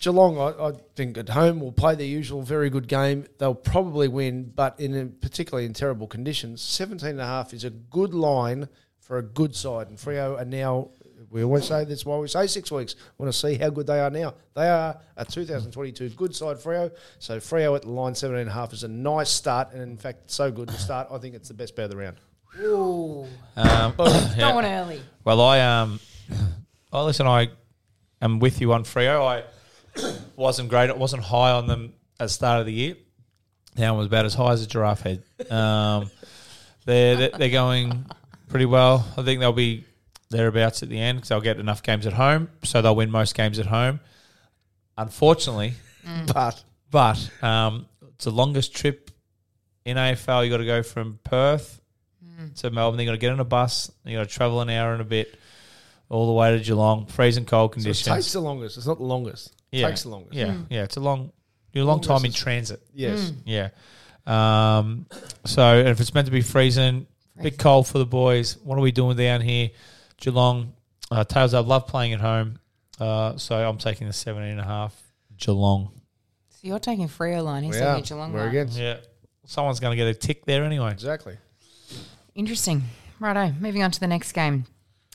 Geelong, 0.00 0.38
I, 0.38 0.68
I 0.68 0.72
think 0.94 1.16
at 1.16 1.30
home 1.30 1.60
will 1.60 1.72
play 1.72 1.94
their 1.94 2.06
usual 2.06 2.42
very 2.42 2.68
good 2.68 2.88
game. 2.88 3.26
They'll 3.38 3.54
probably 3.54 4.08
win, 4.08 4.52
but 4.54 4.78
in 4.78 4.96
a, 4.96 5.06
particularly 5.06 5.64
in 5.64 5.72
terrible 5.72 6.06
conditions. 6.06 6.60
17 6.62 7.08
and 7.08 7.20
a 7.20 7.24
half 7.24 7.54
is 7.54 7.64
a 7.64 7.70
good 7.70 8.14
line 8.14 8.68
for 9.00 9.18
a 9.18 9.22
good 9.22 9.54
side. 9.54 9.88
And 9.88 9.96
Freo 9.96 10.38
are 10.38 10.44
now, 10.44 10.90
we 11.30 11.42
always 11.42 11.64
say 11.64 11.84
that's 11.84 12.04
why 12.04 12.18
we 12.18 12.28
say 12.28 12.46
six 12.46 12.70
weeks. 12.70 12.94
We 13.16 13.24
want 13.24 13.32
to 13.32 13.38
see 13.38 13.54
how 13.54 13.70
good 13.70 13.86
they 13.86 14.00
are 14.00 14.10
now. 14.10 14.34
They 14.54 14.68
are 14.68 14.98
a 15.16 15.24
2022 15.24 16.10
good 16.10 16.34
side, 16.34 16.56
Freo. 16.56 16.90
So 17.18 17.38
Freo 17.38 17.74
at 17.74 17.82
the 17.82 17.90
line 17.90 18.14
17 18.14 18.40
and 18.40 18.50
a 18.50 18.52
half 18.52 18.72
is 18.72 18.84
a 18.84 18.88
nice 18.88 19.30
start. 19.30 19.72
And 19.72 19.82
in 19.82 19.96
fact, 19.96 20.30
so 20.30 20.50
good 20.50 20.68
to 20.68 20.78
start. 20.78 21.08
I 21.10 21.18
think 21.18 21.34
it's 21.34 21.48
the 21.48 21.54
best 21.54 21.74
bet 21.74 21.86
of 21.86 21.92
the 21.92 21.96
round. 21.96 22.18
Ooh. 22.60 23.26
Um, 23.56 23.94
yeah. 23.98 24.34
Don't 24.36 24.54
want 24.56 24.66
early. 24.66 25.00
Well, 25.24 25.40
I 25.40 25.60
um, 25.60 26.00
oh 26.92 27.04
listen, 27.04 27.26
I 27.26 27.50
am 28.22 28.38
with 28.38 28.60
you 28.60 28.72
on 28.72 28.84
Freo. 28.84 29.24
I 29.26 29.44
wasn't 30.36 30.68
great. 30.68 30.90
It 30.90 30.98
wasn't 30.98 31.22
high 31.24 31.52
on 31.52 31.66
them 31.66 31.92
at 32.20 32.24
the 32.24 32.28
start 32.28 32.60
of 32.60 32.66
the 32.66 32.72
year. 32.72 32.96
Now 33.76 33.98
I'm 33.98 34.06
about 34.06 34.24
as 34.24 34.34
high 34.34 34.52
as 34.52 34.62
a 34.62 34.66
giraffe 34.66 35.02
head. 35.02 35.22
Um, 35.50 36.10
they're 36.86 37.16
they're- 37.16 37.30
they're 37.38 37.48
going 37.50 38.06
pretty 38.48 38.66
well. 38.66 39.06
I 39.16 39.22
think 39.22 39.40
they'll 39.40 39.52
be 39.52 39.84
thereabouts 40.30 40.82
at 40.82 40.88
the 40.88 40.98
end 40.98 41.18
because 41.18 41.28
they'll 41.28 41.40
get 41.40 41.58
enough 41.60 41.82
games 41.82 42.06
at 42.06 42.12
home, 42.12 42.48
so 42.64 42.80
they'll 42.82 42.96
win 42.96 43.10
most 43.10 43.34
games 43.34 43.58
at 43.58 43.66
home. 43.66 44.00
Unfortunately, 44.98 45.74
But 46.32 46.62
but 46.90 47.30
um, 47.42 47.86
it's 48.14 48.24
the 48.24 48.30
longest 48.30 48.74
trip 48.74 49.10
in 49.84 49.96
AFL. 49.96 50.44
You 50.44 50.50
got 50.50 50.58
to 50.58 50.64
go 50.64 50.82
from 50.82 51.18
Perth 51.24 51.80
to 52.56 52.70
Melbourne. 52.70 53.00
You 53.00 53.06
got 53.06 53.12
to 53.12 53.18
get 53.18 53.32
on 53.32 53.40
a 53.40 53.44
bus. 53.44 53.90
You 54.04 54.16
got 54.16 54.28
to 54.28 54.34
travel 54.34 54.60
an 54.60 54.70
hour 54.70 54.92
and 54.92 55.02
a 55.02 55.04
bit 55.04 55.38
all 56.08 56.26
the 56.26 56.32
way 56.32 56.56
to 56.56 56.62
Geelong. 56.64 57.06
Freezing 57.06 57.44
cold 57.44 57.70
So 57.70 57.72
it 57.72 57.82
conditions. 57.82 58.14
takes 58.16 58.32
the 58.32 58.40
longest. 58.40 58.76
It's 58.76 58.86
not 58.86 58.98
the 58.98 59.04
longest. 59.04 59.52
It 59.72 59.78
yeah, 59.78 59.88
takes 59.88 60.02
the 60.04 60.08
longest. 60.10 60.34
Yeah, 60.34 60.56
yeah. 60.70 60.82
It's 60.84 60.96
a 60.96 61.00
long, 61.00 61.32
you're 61.72 61.82
a 61.82 61.86
long 61.86 61.96
Longest 62.00 62.08
time 62.10 62.24
in 62.24 62.32
transit. 62.32 62.80
Yes. 62.94 63.32
Yeah. 63.44 63.68
Um, 64.26 65.06
so 65.44 65.62
and 65.78 65.88
if 65.88 66.00
it's 66.00 66.14
meant 66.14 66.26
to 66.26 66.32
be 66.32 66.42
freezing, 66.42 67.06
bit 67.40 67.58
cold 67.58 67.86
for 67.86 67.98
the 67.98 68.06
boys. 68.06 68.56
What 68.58 68.76
are 68.78 68.80
we 68.80 68.92
doing 68.92 69.16
down 69.16 69.40
here? 69.40 69.70
Geelong. 70.18 70.72
Uh, 71.10 71.22
Tails, 71.24 71.54
I 71.54 71.60
love 71.60 71.86
playing 71.86 72.12
at 72.14 72.20
home. 72.20 72.58
Uh, 72.98 73.36
so 73.36 73.56
I'm 73.56 73.78
taking 73.78 74.06
the 74.06 74.12
17 74.12 74.50
and 74.50 74.60
a 74.60 74.64
half. 74.64 74.94
Geelong. 75.36 75.90
So 76.50 76.58
you're 76.62 76.78
taking 76.78 77.08
Freo 77.08 77.44
line. 77.44 77.62
He's 77.62 77.74
We 77.74 77.80
taking 77.80 78.04
Geelong 78.04 78.32
We're 78.32 78.40
line. 78.40 78.48
against. 78.48 78.78
Yeah. 78.78 78.96
Someone's 79.44 79.78
going 79.78 79.92
to 79.92 79.96
get 79.96 80.08
a 80.08 80.14
tick 80.14 80.44
there 80.46 80.64
anyway. 80.64 80.90
Exactly. 80.92 81.36
Interesting. 82.34 82.82
Righto. 83.20 83.52
Moving 83.60 83.82
on 83.82 83.90
to 83.92 84.00
the 84.00 84.06
next 84.06 84.32
game, 84.32 84.64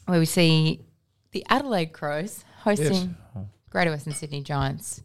where 0.06 0.20
we 0.20 0.26
see 0.26 0.82
the 1.32 1.46
Adelaide 1.50 1.94
Crows 1.94 2.44
hosting 2.64 3.16
Greater 3.70 3.92
Western 3.92 4.14
Sydney 4.14 4.42
Giants 4.42 5.02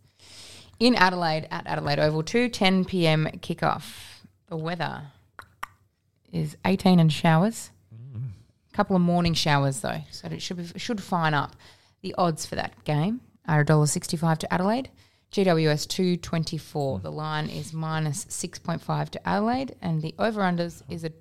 in 0.78 0.94
Adelaide 0.94 1.48
at 1.50 1.66
Adelaide 1.66 1.98
Oval. 1.98 2.22
2 2.22 2.48
10 2.48 2.84
p.m. 2.84 3.26
kickoff. 3.40 4.22
The 4.48 4.56
weather 4.56 5.02
is 6.32 6.56
18 6.64 7.00
and 7.00 7.12
showers. 7.12 7.70
A 7.92 8.76
couple 8.76 8.96
of 8.96 9.02
morning 9.02 9.34
showers 9.34 9.80
though, 9.80 10.02
so 10.10 10.28
it 10.28 10.42
should 10.42 10.58
be, 10.58 10.78
should 10.78 11.02
fine 11.02 11.34
up. 11.34 11.56
The 12.02 12.14
odds 12.18 12.44
for 12.44 12.56
that 12.56 12.84
game 12.84 13.20
are 13.48 13.64
$1.65 13.64 14.38
to 14.38 14.52
Adelaide. 14.52 14.90
GWS 15.32 15.88
224. 15.88 16.98
Mm. 16.98 17.02
The 17.02 17.12
line 17.12 17.48
is 17.48 17.72
minus 17.72 18.24
6.5 18.26 19.10
to 19.10 19.28
Adelaide, 19.28 19.74
and 19.82 20.02
the 20.02 20.14
over 20.18 20.40
unders 20.40 20.82
is 20.88 21.04
at 21.04 21.12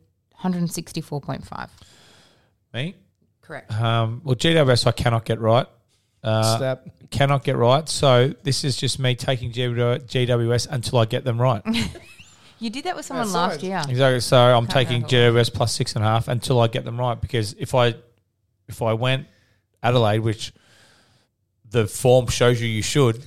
164.5. 0.41 1.70
Me? 2.74 2.96
Correct. 3.45 3.71
Um, 3.71 4.21
well, 4.23 4.35
GWS 4.35 4.87
I 4.87 4.91
cannot 4.91 5.25
get 5.25 5.39
right. 5.39 5.67
Uh, 6.23 6.57
Snap. 6.57 6.87
cannot 7.11 7.43
get 7.43 7.55
right. 7.55 7.87
So 7.87 8.33
this 8.43 8.63
is 8.63 8.75
just 8.77 8.97
me 8.99 9.15
taking 9.15 9.51
GWS 9.51 10.67
until 10.69 10.97
I 10.97 11.05
get 11.05 11.23
them 11.23 11.39
right. 11.39 11.61
You 12.59 12.69
did 12.69 12.85
that 12.85 12.95
with 12.95 13.05
someone 13.05 13.25
That's 13.27 13.35
last 13.35 13.51
right. 13.55 13.63
year. 13.63 13.81
Exactly. 13.89 14.19
So 14.21 14.37
I'm 14.37 14.65
Can't 14.65 14.71
taking 14.87 15.01
handle 15.01 15.33
GWS 15.43 15.53
plus 15.53 15.73
six 15.73 15.95
and 15.95 16.03
a 16.03 16.07
half 16.07 16.27
until 16.27 16.59
I 16.61 16.67
get 16.67 16.85
them 16.85 16.97
right. 16.99 17.19
Because 17.19 17.53
if 17.53 17.75
I 17.75 17.95
if 18.67 18.81
I 18.81 18.93
went 18.93 19.27
Adelaide, 19.83 20.19
which 20.19 20.53
the 21.69 21.85
form 21.85 22.27
shows 22.27 22.61
you 22.61 22.67
you 22.67 22.81
should, 22.81 23.23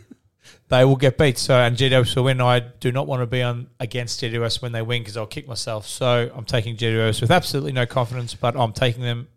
they 0.68 0.84
will 0.84 0.96
get 0.96 1.16
beat. 1.16 1.38
So 1.38 1.54
and 1.54 1.76
GWS 1.76 2.16
will 2.16 2.24
win. 2.24 2.40
I 2.40 2.60
do 2.60 2.92
not 2.92 3.06
want 3.06 3.22
to 3.22 3.26
be 3.26 3.42
on 3.42 3.68
against 3.80 4.20
GWS 4.20 4.60
when 4.60 4.72
they 4.72 4.82
win 4.82 5.00
because 5.02 5.16
I'll 5.16 5.26
kick 5.26 5.48
myself. 5.48 5.86
So 5.86 6.30
I'm 6.34 6.44
taking 6.44 6.76
GWS 6.76 7.22
with 7.22 7.30
absolutely 7.30 7.72
no 7.72 7.86
confidence, 7.86 8.34
but 8.34 8.54
I'm 8.54 8.72
taking 8.72 9.02
them 9.02 9.28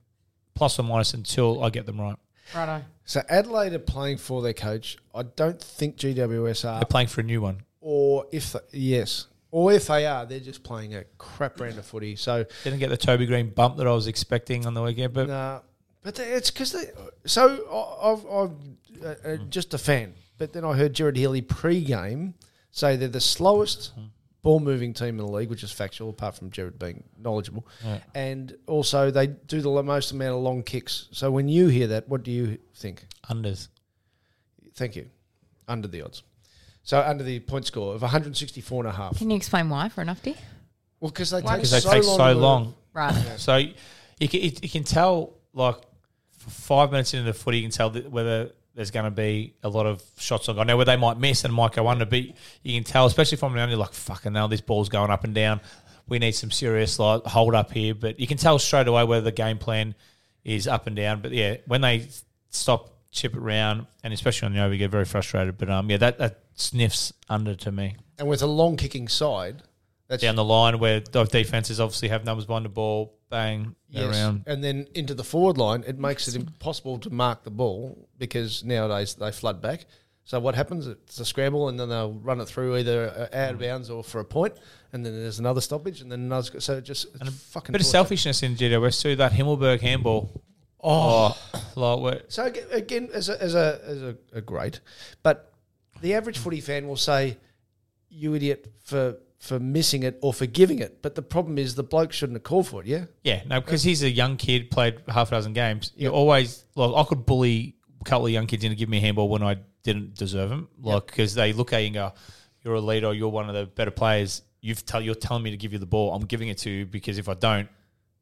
plus 0.54 0.78
or 0.80 0.84
minus 0.84 1.14
until 1.14 1.64
I 1.64 1.70
get 1.70 1.86
them 1.86 2.00
right. 2.00 2.16
Righto. 2.56 2.84
So 3.06 3.22
Adelaide 3.30 3.74
are 3.74 3.80
playing 3.80 4.18
for 4.18 4.42
their 4.42 4.54
coach. 4.54 4.98
I 5.16 5.24
don't 5.24 5.62
think 5.62 5.98
GWS 5.98 6.66
are, 6.70 6.80
They're 6.80 6.86
playing 6.86 7.08
for 7.08 7.22
a 7.22 7.24
new 7.24 7.42
one. 7.42 7.62
or 7.82 8.26
if 8.32 8.54
they, 8.54 8.60
yes, 8.72 9.28
or 9.52 9.72
if 9.74 9.88
they 9.88 10.06
are, 10.06 10.26
they're 10.26 10.40
just 10.40 10.64
playing 10.64 10.96
a 10.96 11.04
crap 11.18 11.58
brand 11.58 11.78
of 11.78 11.86
footy. 11.86 12.16
So 12.16 12.46
Didn't 12.64 12.80
get 12.80 12.90
the 12.90 12.98
Toby 12.98 13.26
Greene 13.26 13.50
bump 13.50 13.78
that 13.78 13.88
I 13.88 13.92
was 13.92 14.08
expecting 14.08 14.66
on 14.66 14.74
the 14.74 14.82
weekend, 14.82 15.14
but 15.14 15.28
Nah, 15.28 15.60
but 16.04 16.20
it's 16.20 16.52
because 16.52 16.72
they. 16.74 16.86
So 17.26 17.66
I- 17.70 18.12
I've, 18.12 18.26
I'm 18.26 18.78
uh, 19.04 19.30
uh, 19.30 19.38
just 19.50 19.74
a 19.74 19.78
fan, 19.78 20.14
but 20.38 20.54
then 20.54 20.64
I 20.66 20.74
heard 20.74 20.94
Gerard 20.94 21.18
Healy 21.18 21.42
pre-game 21.42 22.34
say 22.72 22.96
they're 22.96 23.08
the 23.08 23.20
slowest 23.22 23.92
ball-moving 24.42 24.94
team 24.94 25.10
in 25.10 25.18
the 25.18 25.32
league, 25.32 25.50
which 25.50 25.64
is 25.64 25.72
factual, 25.72 26.10
apart 26.10 26.36
from 26.36 26.50
Gerard 26.50 26.80
being 26.80 27.04
knowledgeable, 27.18 27.68
and 28.16 28.56
also 28.68 29.12
they 29.12 29.28
do 29.28 29.62
the 29.62 29.84
most 29.84 30.12
amount 30.12 30.36
of 30.36 30.42
long 30.42 30.64
kicks. 30.64 31.08
So 31.12 31.30
when 31.32 31.48
you 31.48 31.68
hear 31.68 31.88
that, 31.88 32.10
what 32.10 32.24
do 32.24 32.32
you 32.32 32.58
think? 32.76 33.06
unders. 33.30 33.68
Thank 34.76 34.96
you. 34.96 35.10
Under 35.68 35.88
the 35.88 36.02
odds. 36.02 36.24
So 36.84 37.00
under 37.00 37.24
the 37.24 37.40
point 37.40 37.66
score 37.68 37.94
of 37.94 38.02
164 38.02 38.84
and 38.84 38.90
a 38.90 38.96
half. 38.96 39.18
Can 39.18 39.30
you 39.30 39.36
explain 39.38 39.70
why 39.70 39.90
for 39.90 40.02
an 40.02 40.08
ufty? 40.08 40.36
Well, 41.00 41.12
because 41.12 41.30
they 41.30 41.42
take 41.42 41.62
they 41.62 41.66
so 41.66 41.92
take 41.92 42.04
long. 42.04 42.18
so 42.18 42.34
long. 42.34 42.76
Right. 42.94 43.14
So 43.38 43.58
you 43.58 44.28
can, 44.28 44.42
you 44.42 44.70
can 44.70 44.84
tell, 44.84 45.34
like, 45.54 45.76
f- 45.76 46.54
five 46.54 46.92
minutes 46.92 47.14
into 47.14 47.26
the 47.26 47.34
footy, 47.34 47.58
you 47.58 47.64
can 47.64 47.72
tell 47.72 47.90
that 47.92 48.12
whether 48.12 48.52
there's 48.76 48.92
going 48.92 49.06
to 49.06 49.12
be 49.12 49.54
a 49.64 49.70
lot 49.70 49.86
of 49.86 50.02
shots 50.18 50.48
on 50.50 50.56
goal. 50.56 50.66
Now, 50.66 50.78
where 50.78 50.86
they 50.86 50.96
might 50.96 51.18
miss 51.18 51.44
and 51.44 51.54
might 51.54 51.74
go 51.74 51.88
under, 51.88 52.06
but 52.06 52.22
you 52.64 52.76
can 52.76 52.84
tell, 52.84 53.06
especially 53.06 53.38
from 53.38 53.54
the 53.54 53.60
you're 53.68 53.78
like, 53.78 53.94
fucking 53.94 54.34
hell, 54.34 54.48
this 54.48 54.62
ball's 54.62 54.90
going 54.90 55.12
up 55.12 55.24
and 55.24 55.36
down. 55.36 55.62
We 56.08 56.20
need 56.20 56.34
some 56.34 56.52
serious 56.52 57.00
like, 57.00 57.24
hold 57.24 57.56
up 57.56 57.72
here. 57.72 57.94
But 57.96 58.20
you 58.20 58.28
can 58.28 58.38
tell 58.38 58.60
straight 58.60 58.88
away 58.88 59.04
whether 59.04 59.24
the 59.24 59.32
game 59.32 59.58
plan 59.58 59.96
is 60.44 60.68
up 60.68 60.88
and 60.88 60.96
down. 60.96 61.22
But 61.22 61.32
yeah, 61.32 61.58
when 61.66 61.82
they 61.82 62.08
stop, 62.50 62.90
chip 63.12 63.36
it 63.36 63.40
round, 63.40 63.88
and 64.04 64.14
especially 64.14 64.48
on 64.48 64.54
the 64.54 64.64
over, 64.64 64.76
get 64.76 64.90
very 64.90 65.06
frustrated. 65.06 65.58
But 65.58 65.70
um, 65.70 65.90
yeah, 65.90 65.98
that, 65.98 66.18
that 66.20 66.40
sniffs 66.56 67.14
under 67.30 67.56
to 67.56 67.72
me. 67.72 67.96
And 68.18 68.28
with 68.28 68.42
a 68.42 68.48
long 68.48 68.78
kicking 68.78 69.08
side, 69.08 69.64
that's 70.12 70.22
Down 70.22 70.36
the 70.36 70.44
line 70.44 70.78
where 70.78 71.00
the 71.00 71.24
defenses 71.24 71.80
obviously 71.80 72.10
have 72.10 72.26
numbers 72.26 72.46
behind 72.46 72.66
the 72.66 72.70
ball, 72.70 73.18
bang, 73.30 73.78
Yes. 73.88 74.14
around. 74.14 74.44
And 74.46 74.62
then 74.62 74.88
into 74.94 75.14
the 75.14 75.24
forward 75.24 75.58
line, 75.58 75.86
it 75.88 75.98
makes 75.98 76.28
it 76.28 76.36
impossible 76.36 77.00
to 77.00 77.10
mark 77.10 77.46
the 77.46 77.50
ball 77.50 78.10
because 78.18 78.62
nowadays 78.66 79.16
they 79.16 79.32
flood 79.32 79.62
back. 79.62 79.86
So 80.26 80.38
what 80.42 80.54
happens? 80.54 80.86
It's 80.86 81.18
a 81.22 81.24
scramble, 81.24 81.70
and 81.70 81.80
then 81.80 81.88
they'll 81.88 82.12
run 82.12 82.42
it 82.42 82.48
through 82.50 82.76
either 82.76 83.30
out 83.32 83.54
of 83.54 83.60
bounds 83.60 83.90
or 83.90 84.04
for 84.04 84.20
a 84.20 84.26
point, 84.26 84.54
and 84.92 85.06
then 85.06 85.14
there's 85.14 85.40
another 85.40 85.62
stoppage, 85.62 86.02
and 86.02 86.12
then 86.12 86.20
another. 86.20 86.60
So 86.60 86.82
just 86.82 87.08
it's 87.16 87.44
fucking 87.46 87.72
bit 87.72 87.80
of 87.80 87.88
selfishness 87.88 88.44
in 88.44 88.58
GWS 88.58 89.02
too. 89.02 89.16
That 89.16 89.32
Himmelberg 89.32 89.80
handball. 89.80 90.30
Oh, 90.84 91.38
oh 91.54 91.72
like 91.76 92.00
where, 92.02 92.22
So 92.28 92.52
again, 92.72 93.10
as 93.14 93.30
a 93.30 93.42
as 93.42 93.56
a 93.56 93.82
as 93.86 94.02
a, 94.02 94.18
a 94.34 94.42
great, 94.42 94.82
but 95.24 95.54
the 96.02 96.16
average 96.16 96.38
footy 96.38 96.60
fan 96.60 96.86
will 96.90 96.98
say, 96.98 97.38
"You 98.10 98.34
idiot 98.36 98.68
for 98.84 99.16
for 99.42 99.60
missing 99.60 100.04
it 100.04 100.20
or 100.22 100.32
for 100.32 100.46
giving 100.46 100.80
it." 100.80 101.02
But 101.02 101.16
the 101.16 101.22
problem 101.22 101.58
is 101.58 101.76
the 101.76 101.84
bloke 101.84 102.14
shouldn't 102.14 102.38
have 102.38 102.44
called 102.44 102.68
for 102.68 102.82
it. 102.82 102.88
Yeah, 102.88 103.06
yeah, 103.24 103.42
no, 103.46 103.60
because 103.60 103.84
he's 103.84 104.04
a 104.04 104.10
young 104.10 104.38
kid, 104.38 104.70
played 104.72 105.02
half 105.08 105.30
a 105.30 105.32
dozen 105.32 105.54
games. 105.54 105.92
You 105.96 106.10
always 106.10 106.64
like 106.76 106.94
I 106.96 107.04
could 107.10 107.26
bully 107.26 107.76
a 108.00 108.04
couple 108.04 108.28
of 108.28 108.32
young 108.32 108.48
kids 108.48 108.64
into 108.64 108.76
giving 108.76 108.92
me 108.92 109.00
a 109.00 109.02
handball 109.02 109.28
when 109.28 109.44
I 109.44 109.58
didn't 109.84 110.16
deserve 110.16 110.50
them, 110.50 110.70
like 110.82 111.08
because 111.08 111.34
they 111.34 111.54
look 111.54 111.74
at 111.74 111.80
you 111.80 111.88
and 111.88 111.96
go, 111.96 112.14
"You're 112.64 112.76
a 112.76 112.82
leader. 112.82 113.14
You're 113.14 113.30
one 113.30 113.50
of 113.50 113.56
the 113.56 113.66
better 113.66 113.92
players. 113.92 114.44
You've 114.62 114.86
tell 114.86 115.02
you're 115.02 115.16
telling 115.16 115.44
me 115.44 115.52
to 115.52 115.58
give 115.58 115.74
you 115.74 115.80
the 115.80 115.88
ball. 115.88 116.14
I'm 116.14 116.26
giving 116.26 116.48
it 116.50 116.60
to 116.60 116.70
you 116.70 116.86
because 116.86 117.18
if 117.18 117.28
I 117.28 117.34
don't, 117.34 117.68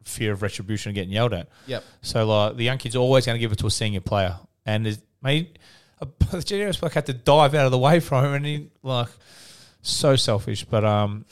fear 0.05 0.31
of 0.31 0.41
retribution 0.41 0.89
and 0.89 0.95
getting 0.95 1.11
yelled 1.11 1.33
at." 1.33 1.49
Yep. 1.67 1.83
So 2.01 2.25
like 2.25 2.55
the 2.55 2.63
young 2.63 2.77
kid's 2.77 2.95
always 2.95 3.25
going 3.25 3.35
to 3.35 3.39
give 3.39 3.51
it 3.51 3.59
to 3.59 3.67
a 3.67 3.71
senior 3.71 4.01
player, 4.01 4.39
and 4.65 4.85
there's 4.85 4.99
mate, 5.21 5.59
a, 5.99 6.05
the 6.31 6.37
GWS 6.37 6.79
bloke 6.79 6.93
had 6.93 7.05
to 7.07 7.13
dive 7.13 7.53
out 7.55 7.65
of 7.65 7.71
the 7.71 7.77
way 7.77 7.99
from 7.99 8.25
him, 8.25 8.33
and 8.33 8.45
he 8.45 8.69
like 8.83 9.09
so 9.81 10.15
selfish. 10.15 10.63
But 10.65 10.85
um, 10.85 11.25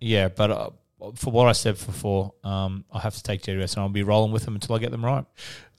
yeah, 0.00 0.28
but 0.28 0.50
uh, 0.50 0.70
for 1.14 1.30
what 1.32 1.48
I 1.48 1.52
said 1.52 1.74
before, 1.74 2.32
um, 2.44 2.84
I 2.92 3.00
have 3.00 3.14
to 3.14 3.22
take 3.22 3.42
GWS, 3.42 3.74
and 3.74 3.82
I'll 3.82 3.88
be 3.88 4.02
rolling 4.02 4.32
with 4.32 4.44
them 4.44 4.54
until 4.54 4.76
I 4.76 4.78
get 4.78 4.90
them 4.90 5.04
right. 5.04 5.24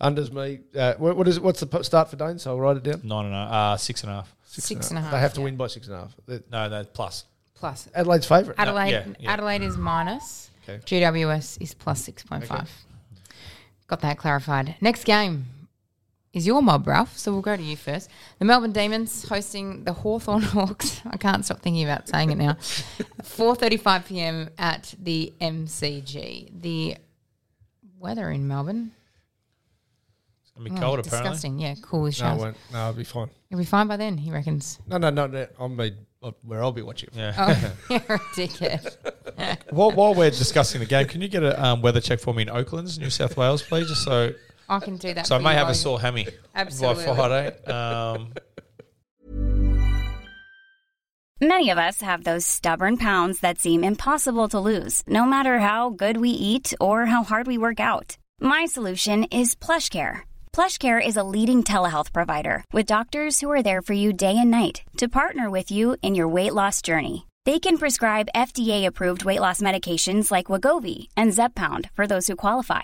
unders 0.01 0.31
me. 0.31 0.59
Uh, 0.77 0.93
what, 0.95 1.15
what 1.17 1.27
is 1.27 1.39
what's 1.39 1.59
the 1.59 1.83
start 1.83 2.09
for 2.09 2.15
Dane? 2.15 2.39
So 2.39 2.51
I'll 2.51 2.59
write 2.59 2.77
it 2.77 2.83
down. 2.83 3.01
Nine 3.03 3.25
and 3.25 3.35
a, 3.35 3.37
uh, 3.37 3.77
six 3.77 4.01
and 4.03 4.11
a 4.11 4.15
half. 4.15 4.35
Six 4.43 4.89
and 4.89 4.99
a 4.99 5.01
half. 5.01 5.11
They 5.11 5.19
have 5.19 5.33
to 5.33 5.39
yeah. 5.39 5.45
win 5.45 5.57
by 5.57 5.67
six 5.67 5.87
and 5.87 5.95
a 5.95 5.99
half. 5.99 6.15
The- 6.25 6.43
No, 6.51 6.69
no, 6.69 6.83
plus. 6.83 7.25
Plus. 7.55 7.87
Adelaide's 7.95 8.27
favourite. 8.27 8.59
Adelaide, 8.59 8.91
yeah, 8.91 9.05
yeah. 9.19 9.31
Adelaide 9.31 9.61
is 9.61 9.77
minus. 9.77 10.51
Okay. 10.67 10.79
GWS 10.85 11.61
is 11.61 11.73
plus 11.73 12.07
6.5. 12.07 12.67
Got 13.87 14.01
that 14.01 14.17
clarified. 14.17 14.75
Next 14.81 15.03
game 15.03 15.45
is 16.33 16.47
your 16.47 16.61
mob, 16.61 16.87
Ralph. 16.87 17.17
So 17.17 17.31
we'll 17.31 17.41
go 17.41 17.55
to 17.55 17.63
you 17.63 17.77
first. 17.77 18.09
The 18.39 18.45
Melbourne 18.45 18.71
Demons 18.71 19.27
hosting 19.29 19.83
the 19.83 19.93
Hawthorn 19.93 20.41
Hawks. 20.41 21.01
I 21.05 21.17
can't 21.17 21.45
stop 21.45 21.59
thinking 21.59 21.83
about 21.83 22.09
saying 22.09 22.31
it 22.31 22.37
now. 22.37 22.53
4.35 23.21 24.05
p.m. 24.07 24.49
at 24.57 24.93
the 25.01 25.31
MCG. 25.39 26.61
The 26.61 26.97
weather 27.99 28.31
in 28.31 28.47
Melbourne. 28.47 28.91
It's 30.41 30.51
gonna 30.51 30.69
be 30.69 30.75
oh, 30.75 30.79
cold 30.79 30.99
apparently. 30.99 31.29
Disgusting. 31.29 31.59
Yeah, 31.59 31.75
cool 31.81 32.07
as 32.07 32.19
No, 32.19 32.27
I 32.27 32.37
No, 32.37 32.55
I'll 32.73 32.93
be 32.93 33.03
fine. 33.03 33.29
It'll 33.49 33.59
be 33.59 33.65
fine 33.65 33.87
by 33.87 33.97
then, 33.97 34.17
he 34.17 34.31
reckons. 34.31 34.79
No, 34.87 34.97
no, 34.97 35.09
no, 35.09 35.27
no. 35.27 35.47
I'll 35.59 35.69
be 35.69 35.93
where 36.41 36.63
I'll 36.63 36.71
be 36.71 36.81
watching. 36.81 37.09
Yeah. 37.13 37.33
Oh, 37.37 37.73
you're 37.89 38.15
a 38.15 38.19
dickhead. 38.19 38.95
while, 39.71 39.91
while 39.91 40.13
we're 40.15 40.29
discussing 40.29 40.79
the 40.79 40.85
game, 40.85 41.05
can 41.05 41.21
you 41.21 41.27
get 41.27 41.43
a 41.43 41.63
um, 41.63 41.81
weather 41.81 41.99
check 41.99 42.19
for 42.19 42.33
me 42.33 42.43
in 42.43 42.49
Oaklands, 42.49 42.97
New 42.97 43.09
South 43.09 43.35
Wales, 43.35 43.61
please? 43.61 43.87
Just 43.87 44.03
so, 44.03 44.33
I 44.73 44.79
can 44.79 44.97
do 44.97 45.13
that 45.13 45.27
so 45.27 45.35
I 45.35 45.39
may 45.39 45.51
you 45.51 45.57
have 45.57 45.65
while 45.65 45.71
a 45.71 45.75
sore 45.75 45.99
hammy 45.99 46.27
Absolutely. 46.55 47.05
by 47.05 47.15
Friday. 47.15 47.63
Um, 47.65 48.33
Many 51.41 51.71
of 51.71 51.77
us 51.77 52.01
have 52.01 52.23
those 52.23 52.45
stubborn 52.45 52.95
pounds 52.95 53.41
that 53.41 53.59
seem 53.59 53.83
impossible 53.83 54.47
to 54.49 54.59
lose, 54.71 55.03
no 55.07 55.25
matter 55.25 55.59
how 55.59 55.89
good 55.89 56.15
we 56.15 56.29
eat 56.29 56.73
or 56.79 57.07
how 57.07 57.23
hard 57.23 57.47
we 57.47 57.57
work 57.57 57.81
out. 57.81 58.15
My 58.39 58.63
solution 58.65 59.25
is 59.25 59.53
PlushCare. 59.53 60.21
PlushCare 60.53 61.05
is 61.05 61.17
a 61.17 61.29
leading 61.35 61.61
telehealth 61.61 62.13
provider 62.13 62.63
with 62.71 62.85
doctors 62.85 63.41
who 63.41 63.51
are 63.51 63.63
there 63.63 63.81
for 63.81 63.91
you 63.91 64.13
day 64.13 64.37
and 64.37 64.51
night 64.51 64.83
to 64.99 65.09
partner 65.19 65.49
with 65.49 65.69
you 65.69 65.97
in 66.01 66.15
your 66.15 66.29
weight 66.29 66.53
loss 66.53 66.81
journey. 66.81 67.27
They 67.45 67.59
can 67.59 67.77
prescribe 67.77 68.37
FDA-approved 68.47 69.25
weight 69.25 69.41
loss 69.41 69.59
medications 69.61 70.31
like 70.31 70.51
Wegovy 70.51 71.09
and 71.17 71.33
Zepbound 71.33 71.89
for 71.93 72.07
those 72.07 72.27
who 72.27 72.37
qualify. 72.37 72.83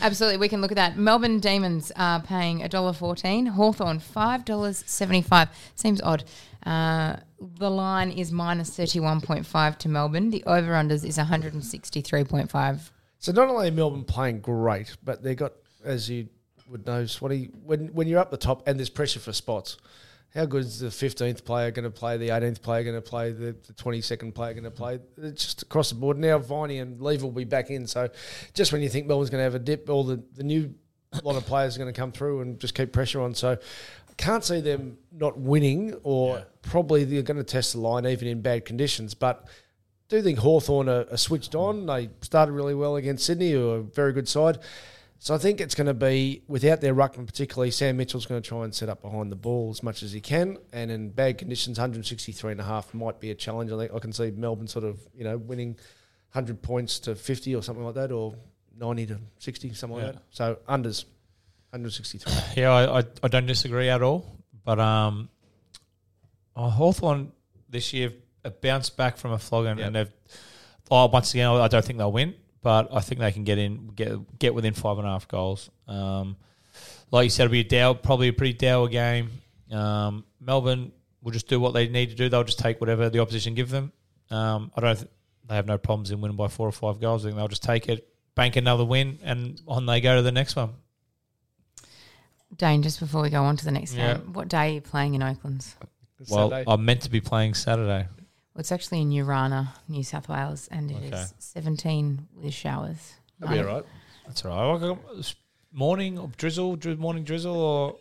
Absolutely, 0.00 0.38
we 0.38 0.48
can 0.48 0.60
look 0.60 0.70
at 0.72 0.76
that. 0.76 0.96
Melbourne 0.96 1.40
Demons 1.40 1.92
are 1.96 2.20
paying 2.20 2.60
$1.14. 2.60 3.48
Hawthorn 3.48 3.98
$5.75. 3.98 5.48
Seems 5.74 6.02
odd. 6.02 6.24
Uh, 6.64 7.16
the 7.40 7.70
line 7.70 8.10
is 8.10 8.32
minus 8.32 8.70
31.5 8.70 9.78
to 9.78 9.88
Melbourne. 9.88 10.30
The 10.30 10.44
over-unders 10.44 11.04
is 11.04 11.18
163.5. 11.18 12.90
So 13.18 13.32
not 13.32 13.48
only 13.48 13.70
Melbourne 13.70 14.04
playing 14.04 14.40
great, 14.40 14.96
but 15.02 15.22
they 15.22 15.34
got, 15.34 15.52
as 15.84 16.10
you 16.10 16.28
would 16.70 16.86
know, 16.86 17.04
Swatty, 17.04 17.50
when 17.64 17.88
when 17.88 18.08
you're 18.08 18.18
up 18.18 18.30
the 18.30 18.36
top 18.36 18.66
and 18.66 18.78
there's 18.78 18.90
pressure 18.90 19.20
for 19.20 19.32
spots, 19.32 19.76
how 20.34 20.46
good 20.46 20.64
is 20.64 20.80
the 20.80 20.88
15th 20.88 21.44
player 21.44 21.70
going 21.70 21.84
to 21.84 21.90
play, 21.90 22.16
the 22.16 22.30
18th 22.30 22.60
player 22.60 22.82
going 22.82 22.96
to 22.96 23.02
play, 23.02 23.30
the, 23.30 23.56
the 23.66 23.72
22nd 23.74 24.34
player 24.34 24.52
going 24.52 24.64
to 24.64 24.70
play? 24.70 24.98
It's 25.16 25.44
just 25.44 25.62
across 25.62 25.90
the 25.90 25.94
board. 25.94 26.18
Now 26.18 26.38
Viney 26.38 26.78
and 26.78 27.00
Lever 27.00 27.24
will 27.24 27.32
be 27.32 27.44
back 27.44 27.70
in. 27.70 27.86
So 27.86 28.08
just 28.52 28.72
when 28.72 28.82
you 28.82 28.88
think 28.88 29.06
Melbourne's 29.06 29.30
going 29.30 29.40
to 29.40 29.44
have 29.44 29.54
a 29.54 29.60
dip, 29.60 29.88
all 29.88 30.02
the, 30.02 30.22
the 30.34 30.42
new 30.42 30.74
lot 31.22 31.36
of 31.36 31.46
players 31.46 31.76
are 31.76 31.78
going 31.78 31.92
to 31.92 31.98
come 31.98 32.10
through 32.10 32.40
and 32.40 32.58
just 32.58 32.74
keep 32.74 32.92
pressure 32.92 33.20
on. 33.20 33.34
So 33.34 33.52
I 33.52 34.12
can't 34.16 34.44
see 34.44 34.60
them 34.60 34.98
not 35.12 35.38
winning 35.38 35.94
or 36.02 36.44
probably 36.62 37.04
they're 37.04 37.22
going 37.22 37.36
to 37.36 37.44
test 37.44 37.74
the 37.74 37.80
line 37.80 38.04
even 38.06 38.26
in 38.26 38.42
bad 38.42 38.64
conditions. 38.64 39.14
But 39.14 39.46
do 40.08 40.20
think 40.20 40.40
Hawthorn 40.40 40.88
are, 40.88 41.06
are 41.10 41.16
switched 41.16 41.54
on. 41.54 41.86
They 41.86 42.10
started 42.22 42.52
really 42.52 42.74
well 42.74 42.96
against 42.96 43.24
Sydney, 43.24 43.52
who 43.52 43.70
are 43.70 43.76
a 43.76 43.82
very 43.82 44.12
good 44.12 44.28
side. 44.28 44.58
So 45.24 45.34
I 45.34 45.38
think 45.38 45.62
it's 45.62 45.74
going 45.74 45.86
to 45.86 45.94
be, 45.94 46.42
without 46.48 46.82
their 46.82 46.94
ruckman 46.94 47.26
particularly, 47.26 47.70
Sam 47.70 47.96
Mitchell's 47.96 48.26
going 48.26 48.42
to 48.42 48.46
try 48.46 48.62
and 48.62 48.74
set 48.74 48.90
up 48.90 49.00
behind 49.00 49.32
the 49.32 49.36
ball 49.36 49.70
as 49.70 49.82
much 49.82 50.02
as 50.02 50.12
he 50.12 50.20
can. 50.20 50.58
And 50.70 50.90
in 50.90 51.08
bad 51.08 51.38
conditions, 51.38 51.78
163 51.78 52.52
and 52.52 52.60
a 52.60 52.64
half 52.64 52.92
might 52.92 53.20
be 53.20 53.30
a 53.30 53.34
challenge. 53.34 53.72
I 53.72 53.78
think 53.78 53.94
I 53.94 54.00
can 54.00 54.12
see 54.12 54.32
Melbourne 54.32 54.66
sort 54.66 54.84
of, 54.84 54.98
you 55.16 55.24
know, 55.24 55.38
winning 55.38 55.78
100 56.32 56.60
points 56.60 56.98
to 56.98 57.14
50 57.14 57.54
or 57.54 57.62
something 57.62 57.82
like 57.82 57.94
that, 57.94 58.12
or 58.12 58.34
90 58.78 59.06
to 59.06 59.18
60, 59.38 59.72
something 59.72 59.98
Yeah. 59.98 60.04
like 60.04 60.12
that. 60.16 60.22
So 60.28 60.58
unders, 60.68 61.06
163. 61.70 62.62
Yeah, 62.62 62.72
I, 62.72 62.98
I, 62.98 63.04
I 63.22 63.28
don't 63.28 63.46
disagree 63.46 63.88
at 63.88 64.02
all. 64.02 64.26
But 64.62 64.78
um, 64.78 65.30
oh, 66.54 66.68
Hawthorn 66.68 67.32
this 67.70 67.94
year 67.94 68.12
have 68.44 68.60
bounced 68.60 68.98
back 68.98 69.16
from 69.16 69.32
a 69.32 69.38
flogging, 69.38 69.80
and 69.80 69.94
they've. 69.96 70.12
Oh, 70.90 71.06
once 71.06 71.32
again, 71.32 71.48
I 71.48 71.68
don't 71.68 71.82
think 71.82 71.96
they'll 71.98 72.12
win, 72.12 72.34
but 72.64 72.88
I 72.92 73.00
think 73.00 73.20
they 73.20 73.30
can 73.30 73.44
get 73.44 73.58
in, 73.58 73.88
get 73.94 74.38
get 74.40 74.54
within 74.54 74.72
five 74.74 74.98
and 74.98 75.06
a 75.06 75.10
half 75.10 75.28
goals. 75.28 75.70
Um, 75.86 76.36
like 77.12 77.24
you 77.24 77.30
said, 77.30 77.44
it'll 77.44 77.52
be 77.52 77.60
a 77.60 77.64
dow, 77.64 77.92
probably 77.94 78.28
a 78.28 78.32
pretty 78.32 78.54
dour 78.54 78.88
game. 78.88 79.30
Um, 79.70 80.24
Melbourne 80.40 80.90
will 81.22 81.30
just 81.30 81.46
do 81.46 81.60
what 81.60 81.74
they 81.74 81.86
need 81.88 82.08
to 82.08 82.16
do. 82.16 82.28
They'll 82.28 82.42
just 82.42 82.58
take 82.58 82.80
whatever 82.80 83.10
the 83.10 83.20
opposition 83.20 83.54
give 83.54 83.68
them. 83.70 83.92
Um, 84.30 84.72
I 84.74 84.80
don't. 84.80 84.96
Th- 84.96 85.08
they 85.46 85.56
have 85.56 85.66
no 85.66 85.76
problems 85.76 86.10
in 86.10 86.22
winning 86.22 86.38
by 86.38 86.48
four 86.48 86.66
or 86.66 86.72
five 86.72 87.00
goals. 87.00 87.24
I 87.24 87.28
think 87.28 87.36
they'll 87.36 87.48
just 87.48 87.62
take 87.62 87.86
it, 87.90 88.08
bank 88.34 88.56
another 88.56 88.84
win, 88.84 89.18
and 89.22 89.60
on 89.68 89.84
they 89.84 90.00
go 90.00 90.16
to 90.16 90.22
the 90.22 90.32
next 90.32 90.56
one. 90.56 90.70
Dane, 92.56 92.82
just 92.82 92.98
before 92.98 93.20
we 93.20 93.28
go 93.30 93.42
on 93.42 93.56
to 93.58 93.64
the 93.64 93.70
next 93.70 93.94
Yeah. 93.94 94.14
game, 94.14 94.32
what 94.32 94.48
day 94.48 94.56
are 94.70 94.74
you 94.74 94.80
playing 94.80 95.14
in 95.14 95.22
Oaklands? 95.22 95.76
Well, 96.30 96.48
Saturday. 96.50 96.64
I'm 96.70 96.84
meant 96.84 97.02
to 97.02 97.10
be 97.10 97.20
playing 97.20 97.54
Saturday. 97.54 98.06
Well, 98.54 98.60
it's 98.60 98.70
actually 98.72 99.00
in 99.02 99.10
Urana, 99.10 99.74
New 99.88 100.04
South 100.04 100.28
Wales, 100.28 100.68
and 100.70 100.90
it 100.90 101.02
is 101.02 101.12
Okay. 101.12 101.24
17 101.38 102.28
with 102.36 102.54
showers. 102.54 103.14
That'll 103.40 103.54
be 103.54 103.60
um, 103.60 103.66
all 103.68 103.74
right. 103.74 103.84
That's 104.26 104.44
all 104.44 104.50
right. 104.50 104.80
Well, 104.80 104.92
I 104.92 105.18
got- 105.20 105.34
Morning 105.72 106.18
or 106.20 106.28
drizzle, 106.36 106.76
dri- 106.76 106.94
morning 106.94 107.24
drizzle, 107.24 107.56
or 107.56 107.96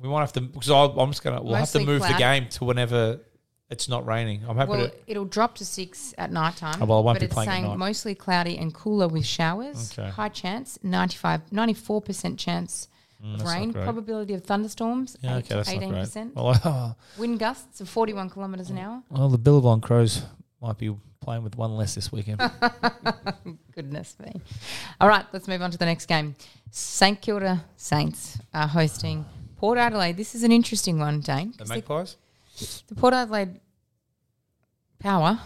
we 0.00 0.08
might 0.08 0.20
have 0.20 0.32
to 0.32 0.40
because 0.40 0.70
I'm 0.70 1.10
just 1.10 1.22
gonna 1.22 1.42
we'll 1.42 1.52
have 1.52 1.60
Mostly 1.62 1.80
to 1.84 1.86
move 1.86 2.00
the 2.00 2.06
cloud. 2.08 2.18
game 2.18 2.48
to 2.48 2.64
whenever 2.64 3.20
it's 3.68 3.90
not 3.90 4.06
raining. 4.06 4.42
I'm 4.48 4.56
happy 4.56 4.70
Well, 4.70 4.88
to. 4.88 4.94
it'll 5.06 5.26
drop 5.26 5.56
to 5.56 5.66
six 5.66 6.14
at 6.16 6.32
night 6.32 6.56
time. 6.56 6.82
Oh, 6.82 6.86
well, 6.86 6.98
I 6.98 7.02
won't 7.02 7.16
but 7.16 7.20
be 7.20 7.24
it's 7.26 7.34
playing 7.34 7.50
at 7.50 7.52
saying 7.52 7.64
night. 7.66 7.76
mostly 7.78 8.14
cloudy 8.14 8.56
and 8.56 8.72
cooler 8.72 9.06
with 9.06 9.26
showers. 9.26 9.92
Okay. 9.98 10.08
High 10.08 10.30
chance, 10.30 10.78
95, 10.82 11.42
94% 11.50 12.38
chance 12.38 12.88
Mm, 13.24 13.34
of 13.40 13.46
rain. 13.46 13.72
Probability 13.72 14.34
of 14.34 14.42
thunderstorms, 14.42 15.16
Yeah, 15.20 15.36
8 15.36 15.44
okay, 15.44 15.54
that's 15.54 15.68
to 15.70 15.80
not 15.80 15.90
great. 15.90 16.02
18%. 16.02 16.34
Well, 16.64 16.96
Wind 17.18 17.38
gusts 17.38 17.80
of 17.80 17.88
41 17.88 18.30
kilometres 18.30 18.68
Mm. 18.68 18.70
an 18.72 18.78
hour. 18.78 19.02
well, 19.10 19.28
the 19.28 19.38
Billabong 19.38 19.80
Crows 19.80 20.22
might 20.60 20.76
be 20.78 20.94
playing 21.20 21.44
with 21.44 21.56
one 21.56 21.76
less 21.76 21.94
this 21.94 22.10
weekend. 22.10 22.40
Goodness 23.74 24.16
me. 24.18 24.40
All 25.00 25.08
right, 25.08 25.24
let's 25.32 25.46
move 25.46 25.62
on 25.62 25.70
to 25.70 25.78
the 25.78 25.86
next 25.86 26.06
game. 26.06 26.34
St 26.70 27.20
Kilda 27.20 27.64
Saints 27.76 28.38
are 28.52 28.66
hosting 28.66 29.24
Port 29.56 29.78
Adelaide. 29.78 30.16
This 30.16 30.34
is 30.34 30.42
an 30.42 30.50
interesting 30.52 30.98
one, 30.98 31.20
Dane. 31.20 31.54
the, 31.58 31.64
Magpies. 31.66 32.16
the 32.88 32.94
Port 32.96 33.14
Adelaide 33.14 33.60
Power, 34.98 35.38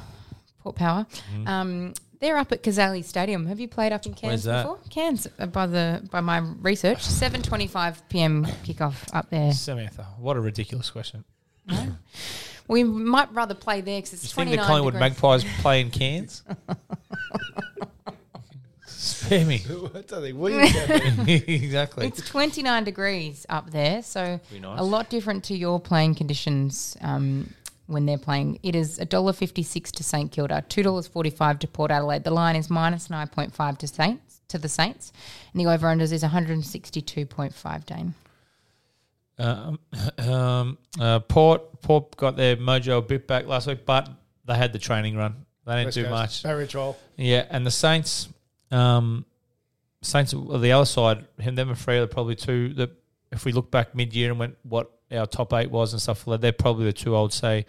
Port 0.63 0.77
Power, 0.77 1.07
Mm-hmm. 1.35 1.49
um, 1.49 1.95
they're 2.21 2.37
up 2.37 2.53
at 2.53 2.63
Cazalys 2.63 3.05
Stadium. 3.05 3.47
Have 3.47 3.61
you 3.61 3.69
played 3.69 3.93
up 3.93 4.07
in 4.07 4.15
Cairns 4.15 4.45
that? 4.45 4.63
before? 4.63 4.79
Cairns, 4.91 5.29
uh, 5.39 5.47
by 5.47 5.67
the 5.67 6.03
by 6.11 6.21
my 6.21 6.39
research, 6.39 7.03
seven 7.05 7.43
twenty-five 7.43 8.09
p.m. 8.09 8.45
kickoff 8.65 9.09
up 9.15 9.31
there. 9.31 9.53
Samantha, 9.53 10.07
what 10.19 10.37
a 10.37 10.41
ridiculous 10.41 10.91
question. 10.91 11.25
We 12.69 12.83
might 12.83 13.33
rather 13.33 13.55
play 13.55 13.81
there 13.81 13.99
because 13.99 14.13
it's 14.13 14.25
You 14.25 14.27
it's 14.27 14.35
think 14.35 14.51
the 14.51 14.57
twenty-nine 14.57 14.67
Collingwood 14.67 14.95
degrees. 14.95 15.11
Magpies 15.23 15.45
play 15.63 15.81
in 15.81 15.91
Cairns? 15.91 16.43
Spare 18.87 19.45
me. 19.45 19.59
What 19.59 20.13
are 20.13 20.21
they? 20.21 20.33
Williams 20.33 20.73
down 20.75 20.89
there. 20.89 21.43
exactly. 21.47 22.07
It's 22.09 22.29
29 22.29 22.85
degrees 22.85 23.47
up 23.49 23.71
there, 23.71 24.03
so 24.03 24.41
nice. 24.53 24.81
a 24.81 24.83
lot 24.83 25.11
different 25.11 25.45
to 25.45 25.57
your 25.57 25.79
playing 25.79 26.17
conditions 26.17 26.97
um, 27.01 27.53
when 27.87 28.07
they're 28.07 28.19
playing. 28.19 28.59
It 28.63 28.75
is 28.75 28.99
$1.56 28.99 29.91
to 29.93 30.03
St 30.03 30.31
Kilda, 30.31 30.65
$2.45 30.69 31.59
to 31.61 31.69
Port 31.69 31.91
Adelaide. 31.91 32.25
The 32.25 32.31
line 32.31 32.57
is 32.57 32.69
minus 32.71 33.09
9.5 33.09 33.79
to 33.79 33.87
Saints 33.87 34.41
to 34.49 34.59
the 34.59 34.69
Saints, 34.69 35.13
and 35.53 35.61
the 35.61 35.71
over-unders 35.71 36.13
is 36.13 36.23
162.5, 36.23 37.85
Dane. 37.85 38.15
Um, 39.39 39.79
um, 40.19 40.79
uh, 41.01 41.21
Port 41.21 41.81
Port 41.83 42.17
got 42.17 42.37
their 42.37 42.57
mojo 42.57 42.99
a 42.99 43.03
bit 43.03 43.27
back 43.27 43.47
last 43.47 43.67
week, 43.67 43.85
but 43.85 44.09
they 44.47 44.55
had 44.55 44.73
the 44.73 44.79
training 44.79 45.17
run. 45.17 45.47
They 45.67 45.73
didn't 45.73 45.87
West 45.87 45.95
do 45.95 46.03
Coast. 46.05 46.11
much. 46.11 46.43
Barrier 46.43 46.67
trial. 46.67 46.97
Yeah, 47.17 47.45
and 47.51 47.67
the 47.67 47.71
Saints, 47.71 48.29
um, 48.71 49.27
Saints 50.01 50.33
on 50.33 50.61
the 50.61 50.73
other 50.73 50.87
side, 50.87 51.27
him, 51.39 51.55
them, 51.55 51.69
and 51.69 51.79
Freo 51.79 52.03
are 52.03 52.07
probably 52.07 52.37
two 52.37 52.73
that 52.75 52.91
if 53.33 53.45
we 53.45 53.53
look 53.53 53.71
back 53.71 53.95
mid 53.95 54.15
year 54.15 54.31
and 54.31 54.39
went 54.39 54.57
what 54.63 54.96
our 55.13 55.27
top 55.27 55.53
eight 55.53 55.71
was 55.71 55.93
and 55.93 56.03
stuff 56.03 56.27
like 56.27 56.41
that, 56.41 56.43
they're 56.43 56.53
probably 56.53 56.87
the 56.87 56.93
two 56.93 57.17
I 57.17 57.23
would 57.23 57.33
say 57.33 57.67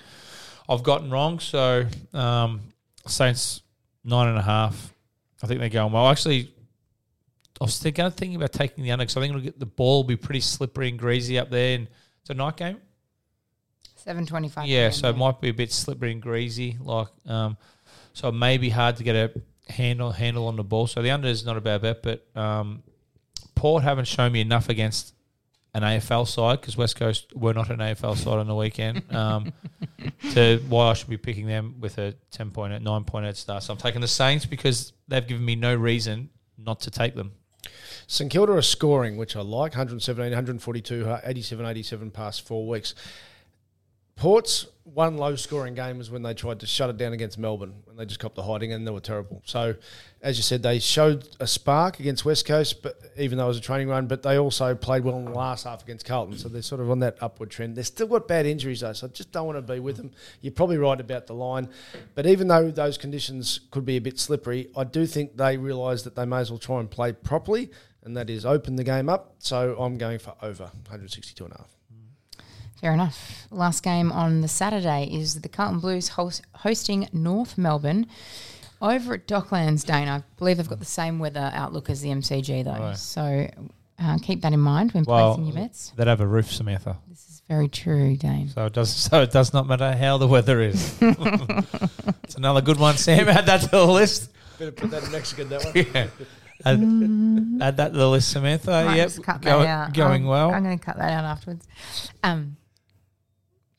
I've 0.69 0.83
gotten 0.83 1.09
wrong. 1.09 1.39
So 1.39 1.85
um, 2.13 2.61
Saints 3.05 3.61
nine 4.03 4.27
and 4.27 4.37
a 4.37 4.41
half. 4.41 4.93
I 5.43 5.47
think 5.47 5.59
they're 5.59 5.69
going 5.69 5.93
well. 5.93 6.07
Actually, 6.07 6.51
I 7.61 7.63
was 7.63 7.77
thinking, 7.77 8.09
thinking 8.11 8.35
about 8.35 8.53
taking 8.53 8.83
the 8.83 8.91
under 8.91 9.03
because 9.03 9.17
I 9.17 9.21
think 9.21 9.31
it'll 9.31 9.43
get 9.43 9.59
the 9.59 9.65
ball 9.65 9.97
will 9.97 10.03
be 10.03 10.15
pretty 10.15 10.39
slippery 10.39 10.89
and 10.89 10.97
greasy 10.97 11.37
up 11.37 11.51
there, 11.51 11.75
and 11.75 11.87
it's 12.21 12.29
a 12.29 12.33
night 12.33 12.57
game. 12.57 12.77
7.25 14.05 14.63
Yeah, 14.65 14.89
so 14.89 15.09
it 15.09 15.17
might 15.17 15.41
be 15.41 15.49
a 15.49 15.53
bit 15.53 15.71
slippery 15.71 16.13
and 16.13 16.21
greasy, 16.21 16.77
like 16.79 17.09
um, 17.25 17.57
so 18.13 18.29
it 18.29 18.33
may 18.33 18.57
be 18.57 18.69
hard 18.69 18.95
to 18.97 19.03
get 19.03 19.15
a 19.15 19.71
handle 19.71 20.11
handle 20.11 20.47
on 20.47 20.55
the 20.55 20.63
ball. 20.63 20.87
So 20.87 21.01
the 21.01 21.11
under 21.11 21.27
is 21.27 21.45
not 21.45 21.57
a 21.57 21.61
bad 21.61 21.81
bet, 21.81 22.01
but 22.01 22.25
um, 22.35 22.83
Port 23.53 23.83
haven't 23.83 24.05
shown 24.05 24.31
me 24.31 24.41
enough 24.41 24.69
against 24.69 25.13
an 25.77 25.83
AFL 25.83 26.27
side 26.27 26.59
because 26.59 26.75
West 26.75 26.95
Coast 26.95 27.35
were 27.35 27.53
not 27.53 27.69
an 27.69 27.77
AFL 27.77 28.17
side 28.17 28.39
on 28.39 28.47
the 28.47 28.55
weekend. 28.55 29.03
Um, 29.13 29.53
to 30.33 30.59
why 30.67 30.89
I 30.89 30.93
should 30.93 31.09
be 31.09 31.17
picking 31.17 31.45
them 31.45 31.75
with 31.79 31.99
a 31.99 32.13
ten 32.31 32.49
point 32.49 32.73
at 32.73 32.81
nine 32.81 33.03
point 33.03 33.25
head 33.25 33.37
start. 33.37 33.61
So 33.63 33.73
I'm 33.73 33.79
taking 33.79 34.01
the 34.01 34.07
Saints 34.07 34.45
because 34.45 34.93
they've 35.07 35.25
given 35.25 35.45
me 35.45 35.55
no 35.55 35.75
reason 35.75 36.29
not 36.57 36.79
to 36.81 36.91
take 36.91 37.13
them. 37.13 37.33
St 38.07 38.31
Kilda 38.31 38.53
are 38.53 38.61
scoring, 38.61 39.17
which 39.17 39.35
I 39.35 39.41
like 39.41 39.73
117, 39.73 40.31
142, 40.31 41.17
87, 41.23 41.65
87 41.65 42.11
past 42.11 42.47
four 42.47 42.67
weeks. 42.67 42.95
Port's 44.15 44.65
one 44.93 45.17
low 45.17 45.35
scoring 45.35 45.75
game 45.75 45.97
was 45.97 46.09
when 46.09 46.21
they 46.21 46.33
tried 46.33 46.61
to 46.61 46.65
shut 46.65 46.89
it 46.89 46.97
down 46.97 47.11
against 47.11 47.37
Melbourne 47.37 47.73
when 47.85 47.97
they 47.97 48.05
just 48.05 48.19
copped 48.19 48.35
the 48.35 48.43
hiding 48.43 48.71
and 48.71 48.87
they 48.87 48.91
were 48.91 49.01
terrible. 49.01 49.41
So, 49.45 49.75
as 50.21 50.37
you 50.37 50.43
said, 50.43 50.63
they 50.63 50.79
showed 50.79 51.27
a 51.39 51.47
spark 51.47 51.99
against 51.99 52.23
West 52.23 52.45
Coast, 52.45 52.81
but 52.81 52.99
even 53.17 53.37
though 53.37 53.45
it 53.45 53.49
was 53.49 53.57
a 53.57 53.61
training 53.61 53.89
run, 53.89 54.07
but 54.07 54.23
they 54.23 54.37
also 54.37 54.75
played 54.75 55.03
well 55.03 55.17
in 55.17 55.25
the 55.25 55.31
last 55.31 55.65
half 55.65 55.83
against 55.83 56.05
Carlton. 56.05 56.37
So 56.37 56.47
they're 56.47 56.61
sort 56.61 56.81
of 56.81 56.89
on 56.89 56.99
that 56.99 57.17
upward 57.21 57.49
trend. 57.49 57.75
They've 57.75 57.85
still 57.85 58.07
got 58.07 58.27
bad 58.27 58.45
injuries 58.45 58.79
though, 58.79 58.93
so 58.93 59.07
I 59.07 59.09
just 59.09 59.31
don't 59.31 59.45
want 59.45 59.57
to 59.57 59.73
be 59.73 59.79
with 59.79 59.97
them. 59.97 60.11
You're 60.41 60.53
probably 60.53 60.77
right 60.77 60.99
about 60.99 61.27
the 61.27 61.33
line, 61.33 61.69
but 62.15 62.25
even 62.25 62.47
though 62.47 62.71
those 62.71 62.97
conditions 62.97 63.59
could 63.71 63.85
be 63.85 63.97
a 63.97 64.01
bit 64.01 64.19
slippery, 64.19 64.69
I 64.75 64.85
do 64.85 65.05
think 65.05 65.37
they 65.37 65.57
realise 65.57 66.03
that 66.03 66.15
they 66.15 66.25
may 66.25 66.39
as 66.39 66.49
well 66.49 66.59
try 66.59 66.79
and 66.79 66.89
play 66.89 67.11
properly, 67.11 67.69
and 68.03 68.15
that 68.15 68.29
is 68.29 68.45
open 68.45 68.77
the 68.77 68.83
game 68.83 69.09
up. 69.09 69.35
So 69.39 69.75
I'm 69.77 69.97
going 69.97 70.19
for 70.19 70.35
over 70.41 70.63
162 70.63 71.43
and 71.43 71.53
a 71.53 71.57
half. 71.57 71.76
Fair 72.81 72.93
enough. 72.93 73.47
Last 73.51 73.81
game 73.83 74.11
on 74.11 74.41
the 74.41 74.47
Saturday 74.47 75.09
is 75.11 75.41
the 75.41 75.49
Carlton 75.49 75.79
Blues 75.79 76.09
host, 76.09 76.43
hosting 76.55 77.07
North 77.11 77.57
Melbourne 77.57 78.05
over 78.81 79.15
at 79.15 79.27
Docklands, 79.27 79.83
Dane. 79.85 80.07
I 80.07 80.23
believe 80.37 80.57
they've 80.57 80.69
got 80.69 80.79
the 80.79 80.85
same 80.85 81.17
weather 81.19 81.49
outlook 81.53 81.89
as 81.89 82.01
the 82.01 82.09
MCG, 82.09 82.63
though. 82.63 82.71
Right. 82.71 82.97
So 82.97 83.49
uh, 83.99 84.17
keep 84.21 84.41
that 84.41 84.53
in 84.53 84.59
mind 84.59 84.91
when 84.91 85.03
Well, 85.05 85.35
placing 85.35 85.45
your 85.53 85.55
bets. 85.55 85.91
they'd 85.95 86.05
have 86.07 86.21
a 86.21 86.27
roof, 86.27 86.51
Samantha. 86.51 86.97
This 87.09 87.27
is 87.29 87.41
very 87.47 87.67
true, 87.67 88.15
Dane. 88.15 88.49
So 88.49 88.65
it 88.67 88.73
does. 88.73 88.93
So 89.09 89.21
it 89.23 89.31
does 89.31 89.53
not 89.53 89.65
matter 89.67 89.93
how 89.95 90.19
the 90.19 90.27
weather 90.27 90.61
is. 90.61 90.95
it's 91.01 92.35
another 92.35 92.61
good 92.61 92.77
one, 92.77 92.97
Sam. 92.97 93.27
Add 93.27 93.47
that 93.47 93.61
to 93.61 93.67
the 93.69 93.85
list. 93.87 94.29
Better 94.59 94.71
put 94.71 94.91
that 94.91 95.03
in 95.03 95.11
Mexican, 95.11 95.49
that 95.49 95.63
one. 95.65 95.73
Yeah. 95.93 96.07
Add, 96.65 96.79
add 97.61 97.77
that 97.77 97.91
to 97.93 97.97
the 97.97 98.09
list, 98.09 98.31
Samantha. 98.31 98.83
Might 98.85 98.95
yep, 98.97 99.07
just 99.09 99.23
cut 99.23 99.41
go- 99.43 99.61
out. 99.61 99.93
going 99.93 100.23
I'm, 100.23 100.27
well. 100.27 100.51
I'm 100.51 100.63
going 100.63 100.77
to 100.77 100.83
cut 100.83 100.97
that 100.97 101.11
out 101.11 101.23
afterwards. 101.23 101.67
Um, 102.23 102.56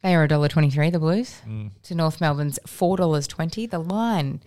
they 0.02 0.14
are 0.14 0.26
$1.23, 0.28 0.92
the 0.92 0.98
Blues, 0.98 1.40
Mm. 1.46 1.70
to 1.82 1.94
North 1.94 2.20
Melbourne's 2.20 2.58
$4.20. 2.66 3.68
The 3.70 3.78
line 3.78 4.40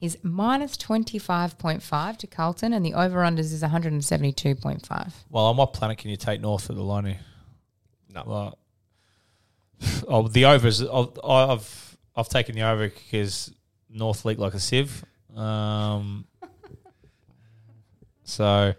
is 0.00 0.18
minus 0.22 0.76
25.5 0.76 2.16
to 2.18 2.26
Carlton, 2.26 2.72
and 2.72 2.84
the 2.84 2.92
over-unders 2.94 3.52
is 3.52 3.62
172.5. 3.62 5.12
Well, 5.30 5.44
on 5.46 5.56
what 5.56 5.72
planet 5.72 5.98
can 5.98 6.10
you 6.10 6.16
take 6.16 6.40
North 6.40 6.68
at 6.68 6.76
the 6.76 6.82
line 6.82 7.04
here? 7.06 7.20
No. 8.12 8.22
Well, 8.26 8.58
oh, 10.08 10.28
the 10.28 10.44
overs. 10.46 10.82
I've 10.82 11.18
I've, 11.24 11.96
I've 12.16 12.28
taken 12.28 12.54
the 12.54 12.62
over 12.62 12.88
because 12.88 13.52
North 13.90 14.24
leak 14.24 14.38
like 14.38 14.54
a 14.54 14.60
sieve. 14.60 15.04
Um, 15.36 16.26
so, 18.24 18.74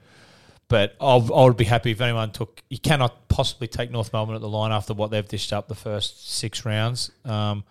but 0.67 0.95
I'll, 0.99 1.33
I 1.33 1.43
would 1.45 1.57
be 1.57 1.65
happy 1.65 1.91
if 1.91 2.01
anyone 2.01 2.31
took. 2.31 2.61
You 2.69 2.79
cannot 2.79 3.26
possibly 3.37 3.67
take 3.67 3.91
North 3.91 4.11
Melbourne 4.13 4.33
at 4.33 4.41
the 4.41 4.49
line 4.49 4.71
after 4.71 4.95
what 4.95 5.11
they've 5.11 5.27
dished 5.27 5.53
up 5.53 5.67
the 5.67 5.75
first 5.75 6.27
six 6.27 6.65
rounds. 6.65 7.11
Um, 7.23 7.63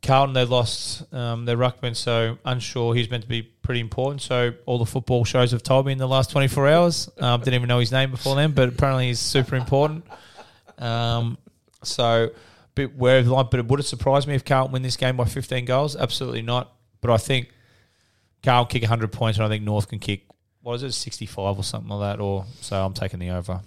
Carlton, 0.00 0.32
they 0.32 0.44
lost 0.44 1.12
um, 1.12 1.44
their 1.44 1.56
ruckman, 1.56 1.96
so 1.96 2.38
unsure. 2.44 2.94
He's 2.94 3.10
meant 3.10 3.24
to 3.24 3.28
be 3.28 3.42
pretty 3.42 3.80
important. 3.80 4.22
So 4.22 4.52
all 4.64 4.78
the 4.78 4.86
football 4.86 5.24
shows 5.24 5.50
have 5.50 5.64
told 5.64 5.86
me 5.86 5.92
in 5.92 5.98
the 5.98 6.06
last 6.06 6.30
24 6.30 6.68
hours. 6.68 7.10
Um, 7.18 7.40
didn't 7.40 7.54
even 7.54 7.66
know 7.66 7.80
his 7.80 7.90
name 7.90 8.12
before 8.12 8.36
then, 8.36 8.52
but 8.52 8.68
apparently 8.68 9.08
he's 9.08 9.18
super 9.18 9.56
important. 9.56 10.06
Um, 10.78 11.36
so, 11.82 12.30
bit 12.76 12.96
wary 12.96 13.18
of 13.18 13.26
the 13.26 13.32
line, 13.32 13.48
but 13.50 13.58
it 13.58 13.66
would 13.66 13.80
have 13.80 13.86
surprised 13.88 14.28
me 14.28 14.36
if 14.36 14.44
Carlton 14.44 14.72
win 14.72 14.82
this 14.82 14.96
game 14.96 15.16
by 15.16 15.24
15 15.24 15.64
goals. 15.64 15.96
Absolutely 15.96 16.42
not. 16.42 16.72
But 17.00 17.10
I 17.10 17.16
think 17.16 17.50
Carlton 18.44 18.70
kick 18.70 18.82
100 18.82 19.10
points, 19.10 19.36
and 19.36 19.44
I 19.44 19.48
think 19.48 19.64
North 19.64 19.88
can 19.88 19.98
kick 19.98 20.26
what 20.62 20.74
is 20.74 20.84
it, 20.84 20.92
65 20.92 21.58
or 21.58 21.64
something 21.64 21.90
like 21.90 22.18
that. 22.18 22.22
Or 22.22 22.44
so 22.60 22.84
I'm 22.84 22.94
taking 22.94 23.18
the 23.18 23.30
over. 23.30 23.62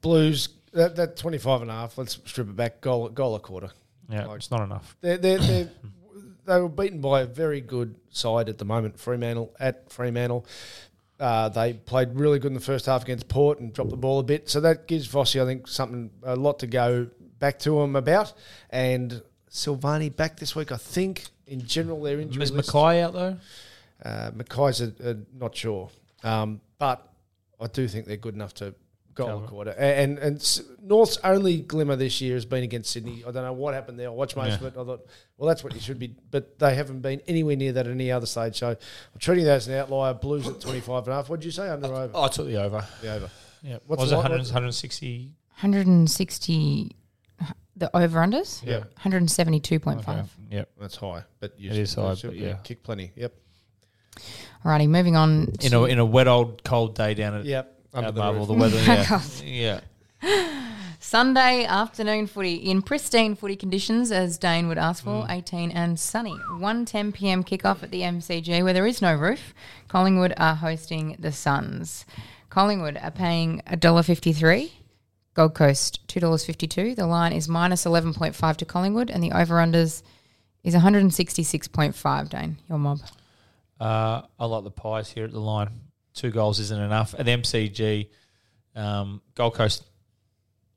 Blues, 0.00 0.48
that, 0.72 0.96
that 0.96 1.16
25 1.16 1.62
and 1.62 1.70
a 1.70 1.74
half, 1.74 1.98
let's 1.98 2.18
strip 2.24 2.48
it 2.48 2.56
back, 2.56 2.80
goal, 2.80 3.08
goal 3.08 3.34
a 3.34 3.40
quarter. 3.40 3.70
Yeah, 4.08 4.26
Like- 4.26 4.36
it's 4.36 4.50
not 4.50 4.62
enough. 4.62 4.96
They're, 5.00 5.18
they're, 5.18 5.38
they're, 5.38 5.70
they 6.46 6.60
were 6.60 6.68
beaten 6.68 7.00
by 7.00 7.22
a 7.22 7.26
very 7.26 7.60
good 7.60 7.96
side 8.10 8.48
at 8.48 8.58
the 8.58 8.64
moment, 8.64 8.98
Fremantle, 8.98 9.54
at 9.58 9.90
Fremantle. 9.90 10.46
Uh, 11.18 11.48
they 11.48 11.72
played 11.72 12.14
really 12.14 12.38
good 12.38 12.48
in 12.48 12.54
the 12.54 12.60
first 12.60 12.86
half 12.86 13.02
against 13.02 13.26
Port 13.28 13.58
and 13.58 13.72
dropped 13.72 13.90
the 13.90 13.96
ball 13.96 14.18
a 14.18 14.22
bit. 14.22 14.50
So 14.50 14.60
that 14.60 14.86
gives 14.86 15.08
Vossi, 15.08 15.42
I 15.42 15.46
think, 15.46 15.66
something, 15.66 16.10
a 16.22 16.36
lot 16.36 16.58
to 16.58 16.66
go 16.66 17.08
back 17.38 17.58
to 17.60 17.80
him 17.80 17.96
about. 17.96 18.34
And 18.68 19.22
Silvagni 19.50 20.14
back 20.14 20.38
this 20.38 20.54
week, 20.54 20.72
I 20.72 20.76
think. 20.76 21.24
In 21.46 21.64
general, 21.64 22.02
their 22.02 22.20
injury 22.20 22.42
Is 22.42 22.50
McKay 22.52 23.00
out 23.02 23.12
though? 23.12 23.38
Uh, 24.04 24.30
McKay's 24.32 24.80
a, 24.82 24.92
a, 25.10 25.16
not 25.38 25.56
sure, 25.56 25.88
um, 26.22 26.60
but 26.78 27.08
I 27.58 27.66
do 27.68 27.88
think 27.88 28.06
they're 28.06 28.16
good 28.16 28.34
enough 28.34 28.52
to 28.54 28.74
goal 29.16 29.44
a 29.44 29.48
quarter. 29.48 29.70
A- 29.72 29.80
And 29.80 30.18
and 30.18 30.60
North's 30.80 31.18
only 31.24 31.58
glimmer 31.60 31.96
this 31.96 32.20
year 32.20 32.34
has 32.34 32.44
been 32.44 32.62
against 32.62 32.90
Sydney. 32.92 33.24
I 33.26 33.32
don't 33.32 33.42
know 33.42 33.52
what 33.52 33.74
happened 33.74 33.98
there. 33.98 34.06
I 34.08 34.12
watched 34.12 34.36
most 34.36 34.48
Yeah. 34.48 34.54
of 34.54 34.62
it. 34.76 34.80
I 34.80 34.84
thought, 34.84 35.06
well, 35.36 35.48
that's 35.48 35.64
what 35.64 35.74
you 35.74 35.80
should 35.80 35.98
be, 35.98 36.14
but 36.30 36.58
they 36.60 36.74
haven't 36.76 37.00
been 37.00 37.20
anywhere 37.26 37.56
near 37.56 37.72
that 37.72 37.86
at 37.86 37.92
any 37.92 38.12
other 38.12 38.26
stage. 38.26 38.56
So 38.58 38.68
I'm 38.70 38.76
treating 39.18 39.44
that 39.46 39.56
as 39.56 39.66
an 39.68 39.74
outlier. 39.74 40.14
Blues 40.14 40.46
at 40.46 40.60
25 40.60 41.04
and 41.04 41.12
a 41.12 41.16
half. 41.16 41.28
What 41.28 41.40
did 41.40 41.46
you 41.46 41.52
say? 41.52 41.68
Under 41.68 41.88
or 41.88 41.94
over? 42.02 42.12
Oh, 42.14 42.22
I 42.24 42.28
took 42.28 42.46
the 42.46 42.62
over. 42.62 42.86
The 43.02 43.12
over. 43.14 43.30
Yeah, 43.62 43.78
What's 43.86 44.02
was 44.02 44.12
it 44.12 44.14
line? 44.14 44.22
100, 44.24 44.36
What's- 44.38 44.50
160, 44.52 45.32
160? 45.60 46.96
the 47.78 47.94
over-unders? 47.94 48.64
Yeah. 48.64 48.84
172.5. 49.04 50.08
Okay. 50.08 50.22
Yep. 50.50 50.68
That's 50.80 50.96
high, 50.96 51.24
but 51.40 51.58
you 51.58 51.70
It 51.70 51.76
is 51.78 51.94
high, 51.94 52.14
should 52.14 52.30
but 52.30 52.38
yeah. 52.38 52.54
kick 52.62 52.82
plenty. 52.82 53.12
Yep. 53.16 53.34
Alrighty, 54.64 54.88
moving 54.88 55.14
on. 55.16 55.52
In 55.60 55.74
a 55.74 55.84
in 55.84 55.98
a 55.98 56.04
wet 56.04 56.26
old 56.28 56.64
cold 56.64 56.94
day 56.94 57.12
down 57.14 57.34
at 57.34 57.44
Yep. 57.44 57.75
Under 57.96 58.08
at 58.08 58.14
the 58.14 58.20
Marvel, 58.20 58.40
roof. 58.46 58.48
the 58.48 58.54
weather. 58.54 58.76
Yeah, 58.86 59.08
God. 59.08 59.22
yeah. 59.44 59.80
Sunday 60.98 61.64
afternoon 61.64 62.26
footy 62.26 62.54
in 62.54 62.82
pristine 62.82 63.36
footy 63.36 63.54
conditions, 63.56 64.10
as 64.10 64.38
Dane 64.38 64.66
would 64.68 64.78
ask 64.78 65.04
Mm. 65.04 65.26
for, 65.26 65.32
18 65.32 65.70
and 65.70 65.98
sunny. 66.00 66.34
1.10 66.58 67.14
p.m. 67.14 67.44
kickoff 67.44 67.82
at 67.82 67.90
the 67.90 68.00
MCG 68.02 68.62
where 68.64 68.72
there 68.72 68.86
is 68.86 69.00
no 69.00 69.14
roof. 69.14 69.54
Collingwood 69.88 70.34
are 70.36 70.56
hosting 70.56 71.16
the 71.18 71.30
Suns. 71.32 72.04
Collingwood 72.50 72.98
are 73.02 73.10
paying 73.10 73.62
$1.53. 73.70 74.70
Gold 75.34 75.54
Coast, 75.54 76.00
$2.52. 76.08 76.96
The 76.96 77.06
line 77.06 77.32
is 77.32 77.46
minus 77.48 77.84
11.5 77.84 78.56
to 78.56 78.64
Collingwood, 78.64 79.10
and 79.10 79.22
the 79.22 79.32
over-unders 79.32 80.02
is 80.64 80.74
166.5, 80.74 82.28
Dane, 82.30 82.56
your 82.68 82.78
mob. 82.78 83.00
Uh, 83.78 84.22
I 84.40 84.46
like 84.46 84.64
the 84.64 84.70
Pies 84.70 85.10
here 85.10 85.24
at 85.24 85.32
the 85.32 85.38
line. 85.40 85.68
Two 86.16 86.30
goals 86.30 86.58
isn't 86.60 86.82
enough. 86.82 87.14
At 87.16 87.26
the 87.26 87.32
MCG, 87.32 88.08
um, 88.74 89.20
Gold 89.34 89.54
Coast, 89.54 89.84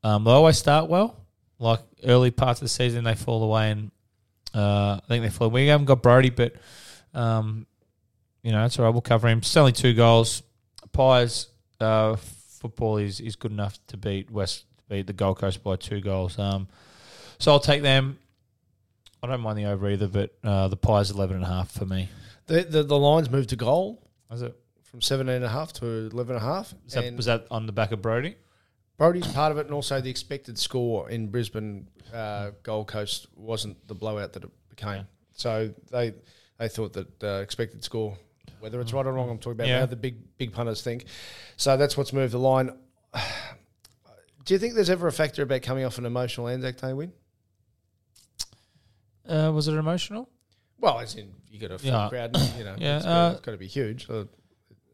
um, 0.04 0.22
they 0.24 0.30
always 0.30 0.58
start 0.58 0.90
well. 0.90 1.16
Like 1.58 1.80
early 2.04 2.30
parts 2.30 2.60
of 2.60 2.66
the 2.66 2.68
season, 2.68 3.04
they 3.04 3.14
fall 3.14 3.42
away, 3.42 3.70
and 3.70 3.90
uh, 4.54 5.00
I 5.02 5.08
think 5.08 5.24
they 5.24 5.30
fall. 5.30 5.50
We 5.50 5.66
haven't 5.66 5.86
got 5.86 6.02
Brody, 6.02 6.30
but 6.30 6.54
um, 7.14 7.66
you 8.42 8.52
know 8.52 8.64
it's 8.66 8.78
all 8.78 8.84
right. 8.84 8.90
We'll 8.90 9.00
cover 9.00 9.28
him. 9.28 9.38
It's 9.38 9.56
only 9.56 9.72
two 9.72 9.94
goals. 9.94 10.42
Pies 10.92 11.48
uh, 11.80 12.16
football 12.16 12.98
is, 12.98 13.20
is 13.20 13.36
good 13.36 13.52
enough 13.52 13.78
to 13.88 13.96
beat 13.96 14.30
West, 14.30 14.64
beat 14.88 15.06
the 15.06 15.12
Gold 15.12 15.38
Coast 15.38 15.62
by 15.62 15.76
two 15.76 16.00
goals. 16.00 16.38
Um, 16.38 16.68
so 17.38 17.52
I'll 17.52 17.60
take 17.60 17.82
them. 17.82 18.18
I 19.22 19.26
don't 19.26 19.40
mind 19.40 19.58
the 19.58 19.66
over 19.66 19.88
either, 19.88 20.08
but 20.08 20.34
uh, 20.44 20.68
the 20.68 20.76
Pies 20.76 21.10
eleven 21.10 21.36
and 21.36 21.44
a 21.44 21.48
half 21.48 21.70
for 21.70 21.86
me. 21.86 22.08
The, 22.46 22.62
the, 22.62 22.82
the 22.82 22.98
lines 22.98 23.30
moved 23.30 23.50
to 23.50 23.56
goal 23.56 24.02
Was 24.28 24.42
it? 24.42 24.56
From 24.90 25.00
17 25.00 25.34
and 25.36 25.44
a 25.44 25.48
half 25.48 25.72
to 25.74 25.86
11 25.86 26.34
and 26.36 26.44
a 26.44 26.46
half. 26.46 26.74
Was 26.84 26.94
that, 26.94 27.16
was 27.16 27.26
that 27.26 27.46
on 27.50 27.66
the 27.66 27.72
back 27.72 27.92
of 27.92 28.02
Brody? 28.02 28.36
Brody's 28.98 29.26
part 29.28 29.50
of 29.52 29.58
it, 29.58 29.66
and 29.66 29.74
also 29.74 30.00
the 30.00 30.10
expected 30.10 30.58
score 30.58 31.08
in 31.08 31.28
Brisbane 31.28 31.86
uh, 32.12 32.50
Gold 32.62 32.88
Coast 32.88 33.28
wasn't 33.34 33.86
the 33.88 33.94
blowout 33.94 34.32
that 34.34 34.44
it 34.44 34.50
became. 34.68 35.06
So 35.32 35.72
they 35.90 36.14
they 36.58 36.68
thought 36.68 36.92
that 36.92 37.22
uh, 37.24 37.40
expected 37.40 37.82
score, 37.82 38.18
whether 38.58 38.78
it's 38.80 38.92
right 38.92 39.06
or 39.06 39.12
wrong, 39.12 39.30
I'm 39.30 39.38
talking 39.38 39.52
about 39.52 39.68
Yeah. 39.68 39.80
how 39.80 39.86
the 39.86 39.96
big 39.96 40.36
big 40.36 40.52
punters 40.52 40.82
think. 40.82 41.06
So 41.56 41.78
that's 41.78 41.96
what's 41.96 42.12
moved 42.12 42.34
the 42.34 42.38
line. 42.38 42.76
Do 44.44 44.54
you 44.54 44.58
think 44.58 44.74
there's 44.74 44.90
ever 44.90 45.06
a 45.06 45.12
factor 45.12 45.42
about 45.44 45.62
coming 45.62 45.84
off 45.84 45.96
an 45.96 46.04
emotional 46.04 46.48
Anzac 46.48 46.76
Day 46.78 46.92
win? 46.92 47.12
Uh, 49.26 49.52
was 49.54 49.68
it 49.68 49.74
emotional? 49.74 50.28
Well, 50.78 50.98
as 50.98 51.14
in 51.14 51.32
you 51.50 51.58
got 51.60 51.70
a 51.70 51.78
full 51.78 51.88
Yeah. 51.90 52.08
crowd, 52.08 52.36
and, 52.36 52.58
you 52.58 52.64
know, 52.64 52.74
Yeah, 52.78 52.96
it's 52.98 53.06
uh, 53.06 53.38
got 53.42 53.52
to 53.52 53.58
be 53.58 53.66
huge. 53.66 54.08
Uh, 54.10 54.24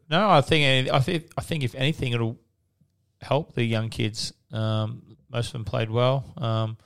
No, 0.09 0.29
I 0.29 0.41
think 0.41 0.89
I 0.89 0.99
think 0.99 1.31
I 1.37 1.41
think 1.41 1.63
if 1.63 1.75
anything, 1.75 2.13
it'll 2.13 2.37
help 3.21 3.53
the 3.55 3.63
young 3.63 3.89
kids. 3.89 4.33
Um, 4.51 5.01
most 5.29 5.47
of 5.47 5.53
them 5.53 5.65
played 5.65 5.89
well. 5.89 6.23
Um, 6.37 6.77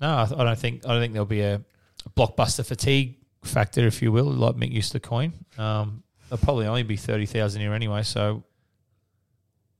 no, 0.00 0.08
I, 0.08 0.22
I 0.24 0.44
don't 0.44 0.58
think 0.58 0.84
I 0.84 0.88
don't 0.92 1.00
think 1.00 1.12
there'll 1.12 1.26
be 1.26 1.42
a, 1.42 1.60
blockbuster 2.16 2.66
fatigue 2.66 3.18
factor, 3.44 3.86
if 3.86 4.02
you 4.02 4.10
will, 4.10 4.24
like 4.24 4.56
Mick 4.56 4.72
used 4.72 4.90
to 4.92 4.98
coin. 5.00 5.32
Um, 5.56 6.02
there'll 6.28 6.42
probably 6.44 6.66
only 6.66 6.82
be 6.82 6.96
thirty 6.96 7.26
thousand 7.26 7.60
here 7.60 7.72
anyway, 7.74 8.02
so 8.02 8.42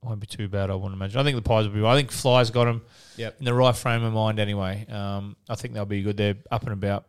it 0.01 0.05
won't 0.07 0.21
be 0.21 0.27
too 0.27 0.47
bad. 0.47 0.69
I 0.69 0.75
wouldn't 0.75 0.93
imagine. 0.93 1.19
I 1.19 1.23
think 1.23 1.35
the 1.35 1.41
Pies 1.41 1.67
will 1.67 1.73
be. 1.75 1.85
I 1.85 1.95
think 1.97 2.11
Fly's 2.11 2.49
got 2.49 2.65
them 2.65 2.81
Yep. 3.17 3.35
in 3.39 3.45
the 3.45 3.53
right 3.53 3.75
frame 3.75 4.03
of 4.03 4.13
mind 4.13 4.39
anyway. 4.39 4.85
Um, 4.89 5.35
I 5.49 5.55
think 5.55 5.73
they'll 5.73 5.85
be 5.85 6.01
good. 6.01 6.15
They're 6.17 6.35
up 6.49 6.63
and 6.63 6.71
about. 6.71 7.05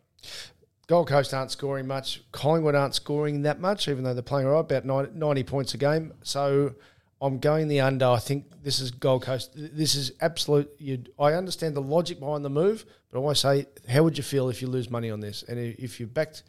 Gold 0.87 1.09
Coast 1.09 1.33
aren't 1.33 1.51
scoring 1.51 1.87
much. 1.87 2.23
Collingwood 2.33 2.75
aren't 2.75 2.95
scoring 2.95 3.43
that 3.43 3.61
much, 3.61 3.89
even 3.89 4.05
though 4.05 4.13
they're 4.13 4.23
playing 4.23 4.47
all 4.47 4.55
right, 4.55 4.61
about 4.61 4.85
90, 4.85 5.13
90 5.15 5.43
points 5.45 5.75
a 5.75 5.79
game. 5.79 6.13
So 6.23 6.75
I'm 7.21 7.39
going 7.39 7.69
the 7.69 7.81
under. 7.81 8.07
I 8.07 8.19
think 8.19 8.63
this 8.63 8.81
is 8.81 8.91
Gold 8.91 9.23
Coast. 9.23 9.53
This 9.55 9.95
is 9.95 10.13
absolute. 10.21 10.71
You, 10.79 11.03
I 11.19 11.33
understand 11.33 11.75
the 11.75 11.81
logic 11.81 12.21
behind 12.21 12.45
the 12.45 12.51
move, 12.51 12.85
but 13.11 13.19
I 13.19 13.23
always 13.23 13.41
say, 13.41 13.67
how 13.89 14.03
would 14.03 14.19
you 14.19 14.25
feel 14.25 14.51
if 14.51 14.61
you 14.61 14.69
lose 14.69 14.91
money 14.91 15.11
on 15.11 15.21
this? 15.21 15.43
And 15.49 15.59
if 15.59 16.01
you 16.01 16.07
backed 16.07 16.43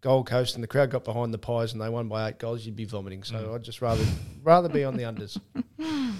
Gold 0.00 0.26
Coast 0.26 0.54
and 0.54 0.64
the 0.64 0.68
crowd 0.68 0.90
got 0.90 1.04
behind 1.04 1.34
the 1.34 1.38
Pies 1.38 1.72
and 1.72 1.82
they 1.82 1.88
won 1.88 2.08
by 2.08 2.28
eight 2.28 2.38
goals, 2.38 2.64
you'd 2.64 2.76
be 2.76 2.86
vomiting. 2.86 3.22
So 3.22 3.54
I'd 3.54 3.62
just 3.62 3.82
rather 3.82 4.04
rather 4.42 4.68
be 4.68 4.84
on 4.84 4.96
the 4.96 5.04
unders. 5.04 5.38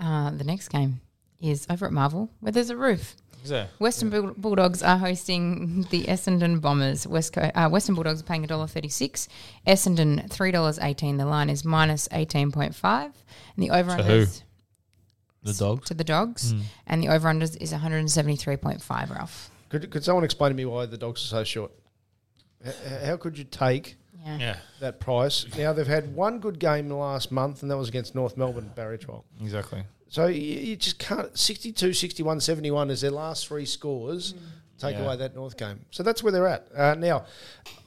Uh, 0.00 0.30
the 0.30 0.44
next 0.44 0.68
game 0.68 0.98
is 1.42 1.66
over 1.68 1.84
at 1.84 1.92
Marvel, 1.92 2.30
where 2.40 2.50
there's 2.50 2.70
a 2.70 2.76
roof. 2.76 3.16
Is 3.42 3.48
there? 3.50 3.68
Western 3.78 4.10
Bull- 4.10 4.34
Bulldogs 4.36 4.82
are 4.82 4.98
hosting 4.98 5.82
the 5.90 6.04
Essendon 6.04 6.60
Bombers. 6.60 7.06
West 7.06 7.32
Co- 7.32 7.50
uh, 7.54 7.68
Western 7.68 7.94
Bulldogs 7.94 8.20
are 8.20 8.24
paying 8.24 8.44
$1.36. 8.46 9.28
Essendon 9.66 10.28
$3.18. 10.28 11.16
The 11.18 11.24
line 11.26 11.48
is 11.50 11.64
minus 11.64 12.06
18.5. 12.08 13.04
And 13.04 13.12
the 13.56 13.70
over 13.70 13.96
To 13.96 14.02
who? 14.02 14.12
unders 14.24 14.42
The 15.42 15.52
dogs. 15.54 15.88
to 15.88 15.94
the 15.94 16.04
dogs. 16.04 16.54
And 16.86 17.02
the 17.02 17.08
over 17.08 17.28
unders 17.28 17.56
is 17.60 17.72
173.5, 17.72 19.10
Ralph. 19.10 19.50
Could, 19.70 19.90
could 19.90 20.04
someone 20.04 20.24
explain 20.24 20.50
to 20.50 20.56
me 20.56 20.64
why 20.66 20.86
the 20.86 20.98
dogs 20.98 21.22
are 21.24 21.28
so 21.28 21.44
short? 21.44 21.72
H- 22.64 22.74
h- 22.84 23.02
How 23.06 23.16
could 23.16 23.38
you 23.38 23.44
take 23.44 23.96
Yeah. 24.22 24.38
Yeah, 24.38 24.56
that 24.80 25.00
price? 25.00 25.46
Now 25.56 25.72
they've 25.72 25.86
had 25.86 26.14
one 26.14 26.40
good 26.40 26.58
game 26.58 26.80
in 26.80 26.88
the 26.88 26.96
last 26.96 27.32
month, 27.32 27.62
and 27.62 27.70
that 27.70 27.78
was 27.78 27.88
against 27.88 28.14
North 28.14 28.36
Melbourne 28.36 28.70
barrier 28.74 28.98
trial. 28.98 29.24
exactly. 29.40 29.82
So 30.10 30.26
you, 30.26 30.40
you 30.40 30.76
just 30.76 30.98
can't 30.98 31.36
62, 31.38 31.92
61, 31.94 32.40
71 32.40 32.90
is 32.90 33.00
their 33.00 33.10
last 33.12 33.46
three 33.48 33.64
scores. 33.64 34.34
Take 34.78 34.96
Yeah. 34.96 35.04
away 35.04 35.16
that 35.16 35.34
North 35.34 35.56
game, 35.56 35.84
so 35.90 36.02
that's 36.02 36.22
where 36.22 36.32
they're 36.32 36.46
at 36.48 36.66
uh, 36.74 36.94
now. 36.94 37.24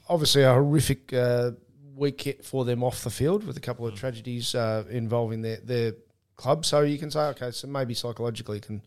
Obviously, 0.08 0.42
a 0.42 0.52
horrific 0.52 1.12
uh, 1.12 1.50
week 1.96 2.40
for 2.42 2.64
them 2.64 2.82
off 2.84 3.02
the 3.04 3.10
field 3.10 3.44
with 3.44 3.56
a 3.56 3.60
couple 3.60 3.86
of 3.86 3.94
tragedies 3.94 4.54
uh, 4.54 4.84
involving 4.90 5.42
their 5.42 5.56
their 5.56 5.92
club. 6.36 6.64
So 6.64 6.82
you 6.82 6.96
can 6.98 7.10
say, 7.10 7.20
okay, 7.30 7.50
so 7.50 7.66
maybe 7.66 7.94
psychologically 7.94 8.60
can 8.60 8.80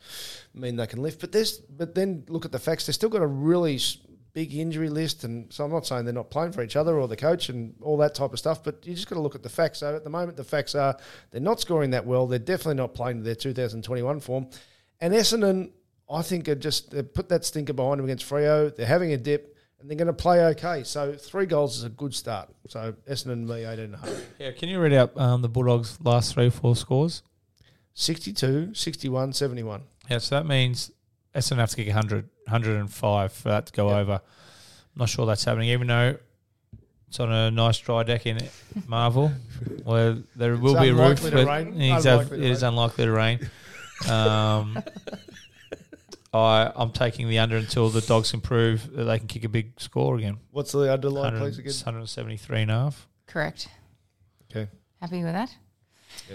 mean 0.53 0.77
they 0.77 0.87
can 0.87 1.01
lift, 1.01 1.19
but 1.19 1.31
there's 1.33 1.57
but 1.59 1.95
then 1.95 2.23
look 2.29 2.45
at 2.45 2.51
the 2.53 2.59
facts. 2.59 2.85
They've 2.85 2.95
still 2.95 3.09
got 3.09 3.21
a 3.21 3.27
really 3.27 3.75
s- 3.75 3.97
big 4.37 4.53
injury 4.53 4.87
list, 4.87 5.23
and 5.23 5.51
so 5.51 5.65
I'm 5.65 5.71
not 5.71 5.87
saying 5.87 6.05
they're 6.05 6.13
not 6.13 6.29
playing 6.29 6.51
for 6.51 6.61
each 6.61 6.75
other 6.75 6.99
or 6.99 7.07
the 7.07 7.15
coach 7.15 7.49
and 7.49 7.73
all 7.81 7.97
that 7.97 8.13
type 8.13 8.33
of 8.33 8.37
stuff, 8.37 8.63
but 8.63 8.85
you 8.85 8.93
just 8.93 9.09
got 9.09 9.15
to 9.15 9.21
look 9.21 9.33
at 9.33 9.41
the 9.41 9.49
facts. 9.49 9.79
So 9.79 9.95
at 9.95 10.03
the 10.03 10.11
moment, 10.11 10.37
the 10.37 10.43
facts 10.43 10.75
are 10.75 10.95
they're 11.31 11.41
not 11.41 11.59
scoring 11.59 11.89
that 11.89 12.05
well. 12.05 12.27
They're 12.27 12.37
definitely 12.37 12.75
not 12.75 12.93
playing 12.93 13.17
to 13.17 13.23
their 13.23 13.33
2021 13.33 14.19
form, 14.19 14.47
and 15.01 15.11
Essendon, 15.11 15.71
I 16.07 16.21
think, 16.21 16.47
are 16.49 16.53
just 16.53 16.91
they 16.91 17.01
put 17.01 17.29
that 17.29 17.45
stinker 17.45 17.73
behind 17.73 17.97
them 17.97 18.05
against 18.05 18.29
Freo. 18.29 18.75
They're 18.75 18.85
having 18.85 19.11
a 19.11 19.17
dip. 19.17 19.55
And 19.79 19.87
they're 19.87 19.95
going 19.95 20.07
to 20.07 20.13
play 20.13 20.43
okay. 20.45 20.83
So 20.83 21.13
three 21.13 21.45
goals 21.45 21.77
is 21.77 21.83
a 21.83 21.89
good 21.89 22.11
start. 22.11 22.49
So 22.67 22.95
Essendon, 23.07 23.47
me, 23.47 23.63
18 23.63 23.79
and 23.85 23.93
a 23.93 23.97
half. 23.99 24.25
Yeah, 24.39 24.51
can 24.51 24.69
you 24.69 24.79
read 24.79 24.93
out 24.93 25.15
um, 25.15 25.43
the 25.43 25.49
Bulldogs' 25.49 25.99
last 26.03 26.33
three, 26.33 26.49
four 26.49 26.75
scores? 26.75 27.21
62, 27.93 28.73
61, 28.73 29.33
71. 29.33 29.83
Yeah, 30.09 30.17
so 30.17 30.33
that 30.33 30.47
means 30.47 30.91
Essendon 31.37 31.57
have 31.57 31.69
to 31.69 31.75
kick 31.75 31.87
100, 31.87 32.25
105 32.45 33.31
for 33.31 33.49
that 33.49 33.67
to 33.67 33.73
go 33.73 33.89
over. 33.89 34.13
I'm 34.13 34.99
not 34.99 35.09
sure 35.09 35.25
that's 35.27 35.43
happening, 35.43 35.69
even 35.69 35.87
though 35.87 36.17
it's 37.07 37.19
on 37.19 37.31
a 37.31 37.51
nice 37.51 37.77
dry 37.77 38.03
deck 38.03 38.25
in 38.25 38.39
Marvel, 38.87 39.31
where 39.83 40.17
there 40.35 40.55
will 40.57 40.79
be 40.79 40.89
a 40.89 40.93
roof. 40.95 41.21
to 41.21 41.31
but 41.31 41.47
rain. 41.47 41.79
Exactly, 41.79 41.87
Unlikely 42.11 42.37
to 42.39 42.43
it 42.43 42.51
is 42.51 42.61
rain. 42.63 42.69
unlikely 42.69 43.05
to 43.05 43.11
rain. 43.11 43.49
Um, 44.09 44.83
I, 46.33 46.71
I'm 46.75 46.91
taking 46.91 47.29
the 47.29 47.39
under 47.39 47.57
until 47.57 47.89
the 47.89 48.01
dogs 48.01 48.31
can 48.31 48.41
prove 48.41 48.91
that 48.93 49.03
they 49.05 49.17
can 49.19 49.27
kick 49.27 49.43
a 49.43 49.49
big 49.49 49.79
score 49.79 50.17
again. 50.17 50.37
What's 50.51 50.71
the 50.71 50.91
underline, 50.91 51.33
100 51.33 51.39
please, 51.39 51.57
again? 51.59 51.73
173 51.73 52.61
and 52.63 52.71
a 52.71 52.73
half. 52.73 53.07
Correct. 53.27 53.69
Okay. 54.51 54.69
Happy 54.99 55.23
with 55.23 55.33
that? 55.33 55.55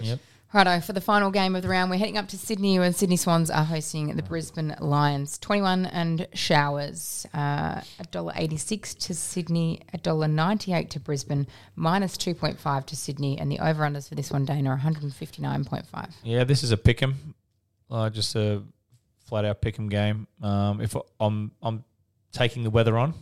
Yep. 0.01 0.19
Righto, 0.53 0.81
for 0.81 0.93
the 0.93 1.01
final 1.01 1.31
game 1.31 1.55
of 1.55 1.63
the 1.63 1.67
round, 1.67 1.89
we're 1.89 1.97
heading 1.97 2.15
up 2.15 2.27
to 2.27 2.37
Sydney 2.37 2.77
where 2.77 2.93
Sydney 2.93 3.15
Swans 3.17 3.49
are 3.49 3.63
hosting 3.63 4.15
the 4.15 4.21
Brisbane 4.21 4.75
Lions. 4.79 5.39
21 5.39 5.87
and 5.87 6.27
showers, 6.35 7.25
uh, 7.33 7.81
$1.86 7.99 8.95
to 8.99 9.15
Sydney, 9.15 9.81
$1.98 9.95 10.89
to 10.91 10.99
Brisbane, 10.99 11.47
minus 11.75 12.15
2.5 12.17 12.85
to 12.85 12.95
Sydney, 12.95 13.39
and 13.39 13.51
the 13.51 13.57
over-unders 13.57 14.07
for 14.07 14.13
this 14.13 14.29
one, 14.29 14.45
Dana, 14.45 14.69
are 14.69 14.77
159.5. 14.77 16.09
Yeah, 16.23 16.43
this 16.43 16.61
is 16.63 16.69
a 16.69 16.77
pick 16.77 17.01
'em, 17.01 17.33
uh, 17.89 18.11
just 18.11 18.35
a 18.35 18.61
flat 19.25 19.45
out 19.45 19.59
pick 19.59 19.79
'em 19.79 19.89
game. 19.89 20.27
Um, 20.43 20.81
if 20.81 20.95
I'm 21.19 21.49
I'm 21.63 21.83
taking 22.31 22.61
the 22.61 22.69
weather 22.69 22.95
on, 22.99 23.15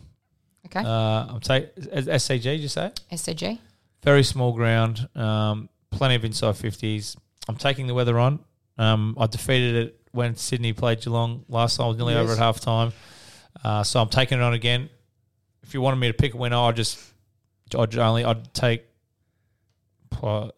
Okay? 0.66 0.80
uh, 0.80 1.32
I'm 1.34 1.40
taking 1.40 1.70
SCG. 1.94 2.42
Did 2.42 2.60
you 2.60 2.68
say 2.68 2.92
SCG? 3.10 3.58
very 4.02 4.24
small 4.24 4.52
ground, 4.52 5.08
um, 5.14 5.68
plenty 5.92 6.14
of 6.14 6.24
inside 6.24 6.56
fifties. 6.56 7.16
I'm 7.48 7.56
taking 7.56 7.86
the 7.86 7.94
weather 7.94 8.18
on. 8.18 8.40
Um, 8.78 9.16
I 9.18 9.26
defeated 9.26 9.74
it 9.76 10.00
when 10.12 10.36
Sydney 10.36 10.72
played 10.72 11.00
Geelong 11.00 11.44
last 11.48 11.76
time. 11.76 11.84
I 11.86 11.88
was 11.88 11.96
nearly 11.98 12.14
over 12.14 12.32
at 12.32 12.38
half 12.38 12.60
time, 12.60 12.92
uh, 13.64 13.82
so 13.82 14.00
I'm 14.00 14.08
taking 14.08 14.38
it 14.38 14.42
on 14.42 14.54
again. 14.54 14.88
If 15.62 15.74
you 15.74 15.80
wanted 15.80 15.96
me 15.96 16.08
to 16.08 16.14
pick 16.14 16.34
a 16.34 16.36
winner, 16.36 16.56
I'd 16.56 16.76
just 16.76 16.98
I'd 17.76 17.96
only 17.98 18.24
I'd 18.24 18.52
take. 18.54 18.84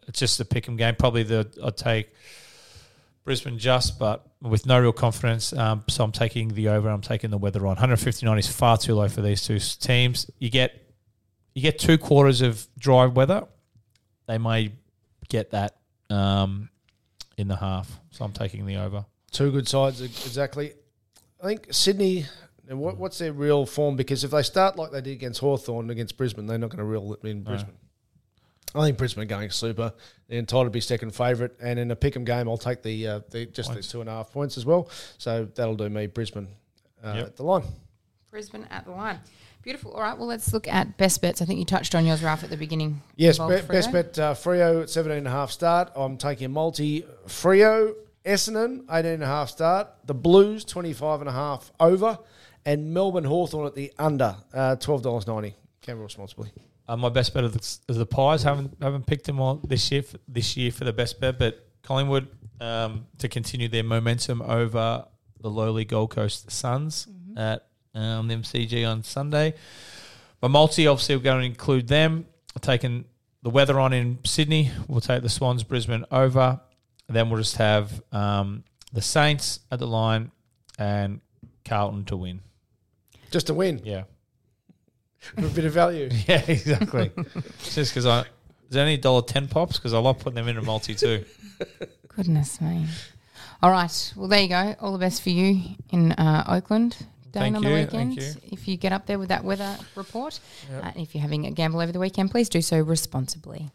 It's 0.07 0.19
just 0.19 0.39
a 0.39 0.45
pick 0.45 0.67
'em 0.67 0.75
game. 0.75 0.95
Probably 0.95 1.23
the 1.23 1.47
I'd 1.63 1.77
take 1.77 2.13
Brisbane 3.23 3.57
just, 3.57 3.97
but 3.97 4.25
with 4.41 4.65
no 4.65 4.79
real 4.79 4.91
confidence. 4.93 5.53
Um, 5.53 5.83
so 5.87 6.03
I'm 6.03 6.11
taking 6.11 6.49
the 6.49 6.69
over. 6.69 6.89
I'm 6.89 7.01
taking 7.01 7.31
the 7.31 7.37
weather 7.37 7.61
on. 7.61 7.75
159 7.75 8.37
is 8.37 8.47
far 8.47 8.77
too 8.77 8.95
low 8.95 9.07
for 9.07 9.21
these 9.21 9.43
two 9.45 9.59
teams. 9.59 10.29
You 10.39 10.49
get 10.49 10.81
you 11.53 11.61
get 11.61 11.79
two 11.79 11.97
quarters 11.97 12.41
of 12.41 12.67
dry 12.77 13.05
weather. 13.05 13.47
They 14.27 14.37
may 14.37 14.73
get 15.29 15.51
that 15.51 15.77
um, 16.09 16.69
in 17.37 17.47
the 17.47 17.55
half. 17.55 17.99
So 18.11 18.25
I'm 18.25 18.31
taking 18.31 18.65
the 18.65 18.77
over. 18.77 19.05
Two 19.31 19.51
good 19.51 19.67
sides, 19.67 20.01
exactly. 20.01 20.73
I 21.43 21.47
think 21.47 21.67
Sydney, 21.71 22.25
and 22.69 22.79
what, 22.79 22.97
what's 22.97 23.17
their 23.17 23.33
real 23.33 23.65
form? 23.65 23.95
Because 23.95 24.23
if 24.23 24.31
they 24.31 24.41
start 24.43 24.77
like 24.77 24.91
they 24.91 25.01
did 25.01 25.11
against 25.11 25.39
Hawthorn 25.41 25.89
against 25.89 26.17
Brisbane, 26.17 26.45
they're 26.47 26.57
not 26.57 26.69
going 26.69 26.79
to 26.79 26.85
reel 26.85 27.13
it 27.13 27.27
in 27.27 27.43
Brisbane. 27.43 27.75
I 28.73 28.81
think 28.81 28.97
Brisbane 28.97 29.23
are 29.23 29.27
going 29.27 29.49
super. 29.51 29.93
They're 30.27 30.39
entitled 30.39 30.67
to 30.67 30.71
be 30.71 30.81
second 30.81 31.11
favourite. 31.15 31.51
And 31.61 31.79
in 31.79 31.91
a 31.91 31.95
pick 31.95 32.15
'em 32.15 32.25
game, 32.25 32.49
I'll 32.49 32.57
take 32.57 32.81
the, 32.83 33.07
uh, 33.07 33.19
the 33.29 33.45
just 33.45 33.69
Points. 33.71 33.87
the 33.87 33.91
two 33.91 34.01
and 34.01 34.09
a 34.09 34.13
half 34.13 34.31
points 34.31 34.57
as 34.57 34.65
well. 34.65 34.89
So 35.17 35.45
that'll 35.55 35.75
do 35.75 35.87
me, 35.89 36.07
Brisbane 36.07 36.47
uh, 37.03 37.13
Yep. 37.15 37.25
at 37.27 37.35
the 37.37 37.43
line. 37.43 37.63
Brisbane 38.31 38.65
at 38.69 38.83
the 38.85 38.91
line. 38.91 39.19
Beautiful. 39.65 39.93
All 39.93 40.01
right, 40.01 40.15
well, 40.15 40.27
let's 40.27 40.53
look 40.53 40.67
at 40.67 40.95
best 40.95 41.23
bets. 41.23 41.41
I 41.41 41.45
think 41.45 41.57
you 41.57 41.65
touched 41.65 41.95
on 41.95 42.05
yours, 42.05 42.21
Ralph, 42.21 42.43
at 42.43 42.51
the 42.51 42.55
beginning. 42.55 43.01
Yes, 43.15 43.39
Involved 43.39 43.67
be, 43.67 43.73
best 43.73 43.91
bet 43.91 44.19
uh, 44.19 44.35
Freo 44.35 44.83
at 44.83 44.91
17 44.91 45.17
and 45.17 45.27
a 45.27 45.31
half 45.31 45.49
start. 45.49 45.91
I'm 45.95 46.17
taking 46.17 46.51
multi 46.51 47.03
Freo, 47.25 47.95
Essendon 48.23 48.83
18 48.91 49.13
and 49.13 49.23
a 49.23 49.25
half 49.25 49.49
start, 49.49 49.87
the 50.05 50.13
Blues 50.13 50.65
25 50.65 51.21
and 51.21 51.29
a 51.31 51.33
half 51.33 51.71
over, 51.79 52.19
and 52.63 52.93
Melbourne 52.93 53.23
Hawthorn 53.23 53.65
at 53.65 53.73
the 53.73 53.91
under 53.97 54.35
uh, 54.53 54.75
$12.90. 54.75 55.55
Camera 55.81 56.03
responsibly. 56.03 56.51
Uh, 56.87 56.95
my 56.95 57.09
best 57.09 57.33
bet 57.33 57.43
of 57.43 57.53
the, 57.53 57.57
is 57.57 57.97
the 57.97 58.05
Pies. 58.05 58.43
haven't 58.43 58.77
haven't 58.79 59.07
picked 59.07 59.25
them 59.25 59.39
all 59.39 59.55
this 59.55 59.91
year 59.91 60.03
for, 60.03 60.19
this 60.27 60.55
year 60.55 60.71
for 60.71 60.83
the 60.83 60.93
best 60.93 61.19
bet, 61.19 61.39
but 61.39 61.67
Collingwood 61.81 62.27
um, 62.61 63.07
to 63.17 63.27
continue 63.27 63.67
their 63.67 63.83
momentum 63.83 64.43
over 64.43 65.05
the 65.41 65.49
lowly 65.49 65.85
Gold 65.85 66.11
Coast 66.11 66.51
Suns 66.51 67.07
at 67.35 67.65
um, 67.95 68.27
the 68.27 68.35
MCG 68.35 68.87
on 68.89 69.03
Sunday. 69.03 69.55
My 70.41 70.47
multi 70.47 70.85
obviously 70.87 71.15
we're 71.15 71.23
going 71.23 71.39
to 71.41 71.45
include 71.45 71.87
them. 71.87 72.25
Taking 72.61 73.05
the 73.41 73.49
weather 73.49 73.79
on 73.79 73.91
in 73.93 74.19
Sydney, 74.23 74.71
we'll 74.87 75.01
take 75.01 75.21
the 75.23 75.29
Swans 75.29 75.63
Brisbane 75.63 76.05
over. 76.11 76.61
Then 77.07 77.29
we'll 77.29 77.39
just 77.39 77.57
have 77.57 78.01
um, 78.11 78.63
the 78.93 79.01
Saints 79.01 79.59
at 79.71 79.79
the 79.79 79.87
line 79.87 80.31
and 80.79 81.19
Carlton 81.65 82.05
to 82.05 82.17
win. 82.17 82.41
Just 83.31 83.47
to 83.47 83.53
win 83.53 83.81
Yeah. 83.83 84.03
for 85.19 85.45
a 85.45 85.49
bit 85.49 85.65
of 85.65 85.73
value. 85.73 86.09
Yeah, 86.27 86.43
exactly. 86.47 87.11
Just 87.63 87.91
because 87.93 88.05
I, 88.05 88.21
is 88.21 88.25
there 88.69 88.85
any 88.85 88.97
dollar 88.97 89.21
ten 89.21 89.47
pops? 89.47 89.77
Because 89.77 89.93
I 89.93 89.99
love 89.99 90.19
putting 90.19 90.35
them 90.35 90.47
in 90.47 90.57
a 90.57 90.61
multi 90.61 90.95
too. 90.95 91.25
Goodness 92.15 92.61
me. 92.61 92.85
All 93.61 93.71
right. 93.71 94.13
Well, 94.15 94.27
there 94.27 94.41
you 94.41 94.49
go. 94.49 94.75
All 94.79 94.91
the 94.93 94.97
best 94.99 95.21
for 95.21 95.29
you 95.29 95.75
in 95.91 96.11
uh, 96.13 96.45
Oakland. 96.47 96.97
Dane 97.35 97.51
Thank 97.51 97.55
on 97.57 97.63
the 97.63 97.69
you, 97.69 97.75
weekend. 97.75 98.15
thank 98.15 98.21
you. 98.21 98.49
If 98.53 98.65
you 98.65 98.77
get 98.77 98.93
up 98.93 99.07
there 99.07 99.19
with 99.19 99.27
that 99.27 99.43
weather 99.43 99.77
report, 99.97 100.39
uh, 100.81 100.91
if 100.95 101.13
you're 101.13 101.21
having 101.21 101.45
a 101.45 101.51
gamble 101.51 101.81
over 101.81 101.91
the 101.91 101.99
weekend, 101.99 102.31
please 102.31 102.47
do 102.47 102.61
so 102.61 102.79
responsibly. 102.79 103.69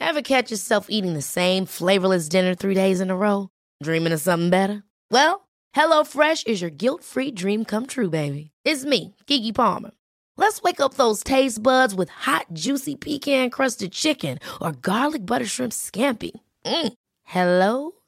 Ever 0.00 0.22
catch 0.22 0.50
yourself 0.50 0.86
eating 0.88 1.12
the 1.12 1.20
same 1.20 1.66
flavorless 1.66 2.30
dinner 2.30 2.54
three 2.54 2.72
days 2.72 3.02
in 3.02 3.10
a 3.10 3.16
row? 3.16 3.50
Dreaming 3.82 4.14
of 4.14 4.22
something 4.22 4.48
better? 4.48 4.84
Well, 5.10 5.46
HelloFresh 5.76 6.46
is 6.46 6.62
your 6.62 6.70
guilt 6.70 7.04
free 7.04 7.30
dream 7.30 7.66
come 7.66 7.84
true, 7.84 8.08
baby. 8.08 8.52
It's 8.64 8.86
me, 8.86 9.14
Keke 9.26 9.54
Palmer. 9.54 9.90
Let's 10.38 10.62
wake 10.62 10.80
up 10.80 10.94
those 10.94 11.22
taste 11.22 11.62
buds 11.62 11.94
with 11.94 12.08
hot, 12.08 12.46
juicy 12.54 12.96
pecan 12.96 13.50
crusted 13.50 13.92
chicken 13.92 14.38
or 14.62 14.72
garlic 14.72 15.26
butter 15.26 15.44
shrimp 15.44 15.72
scampi. 15.72 16.30
Mm. 16.64 16.94
Hello 17.24 17.92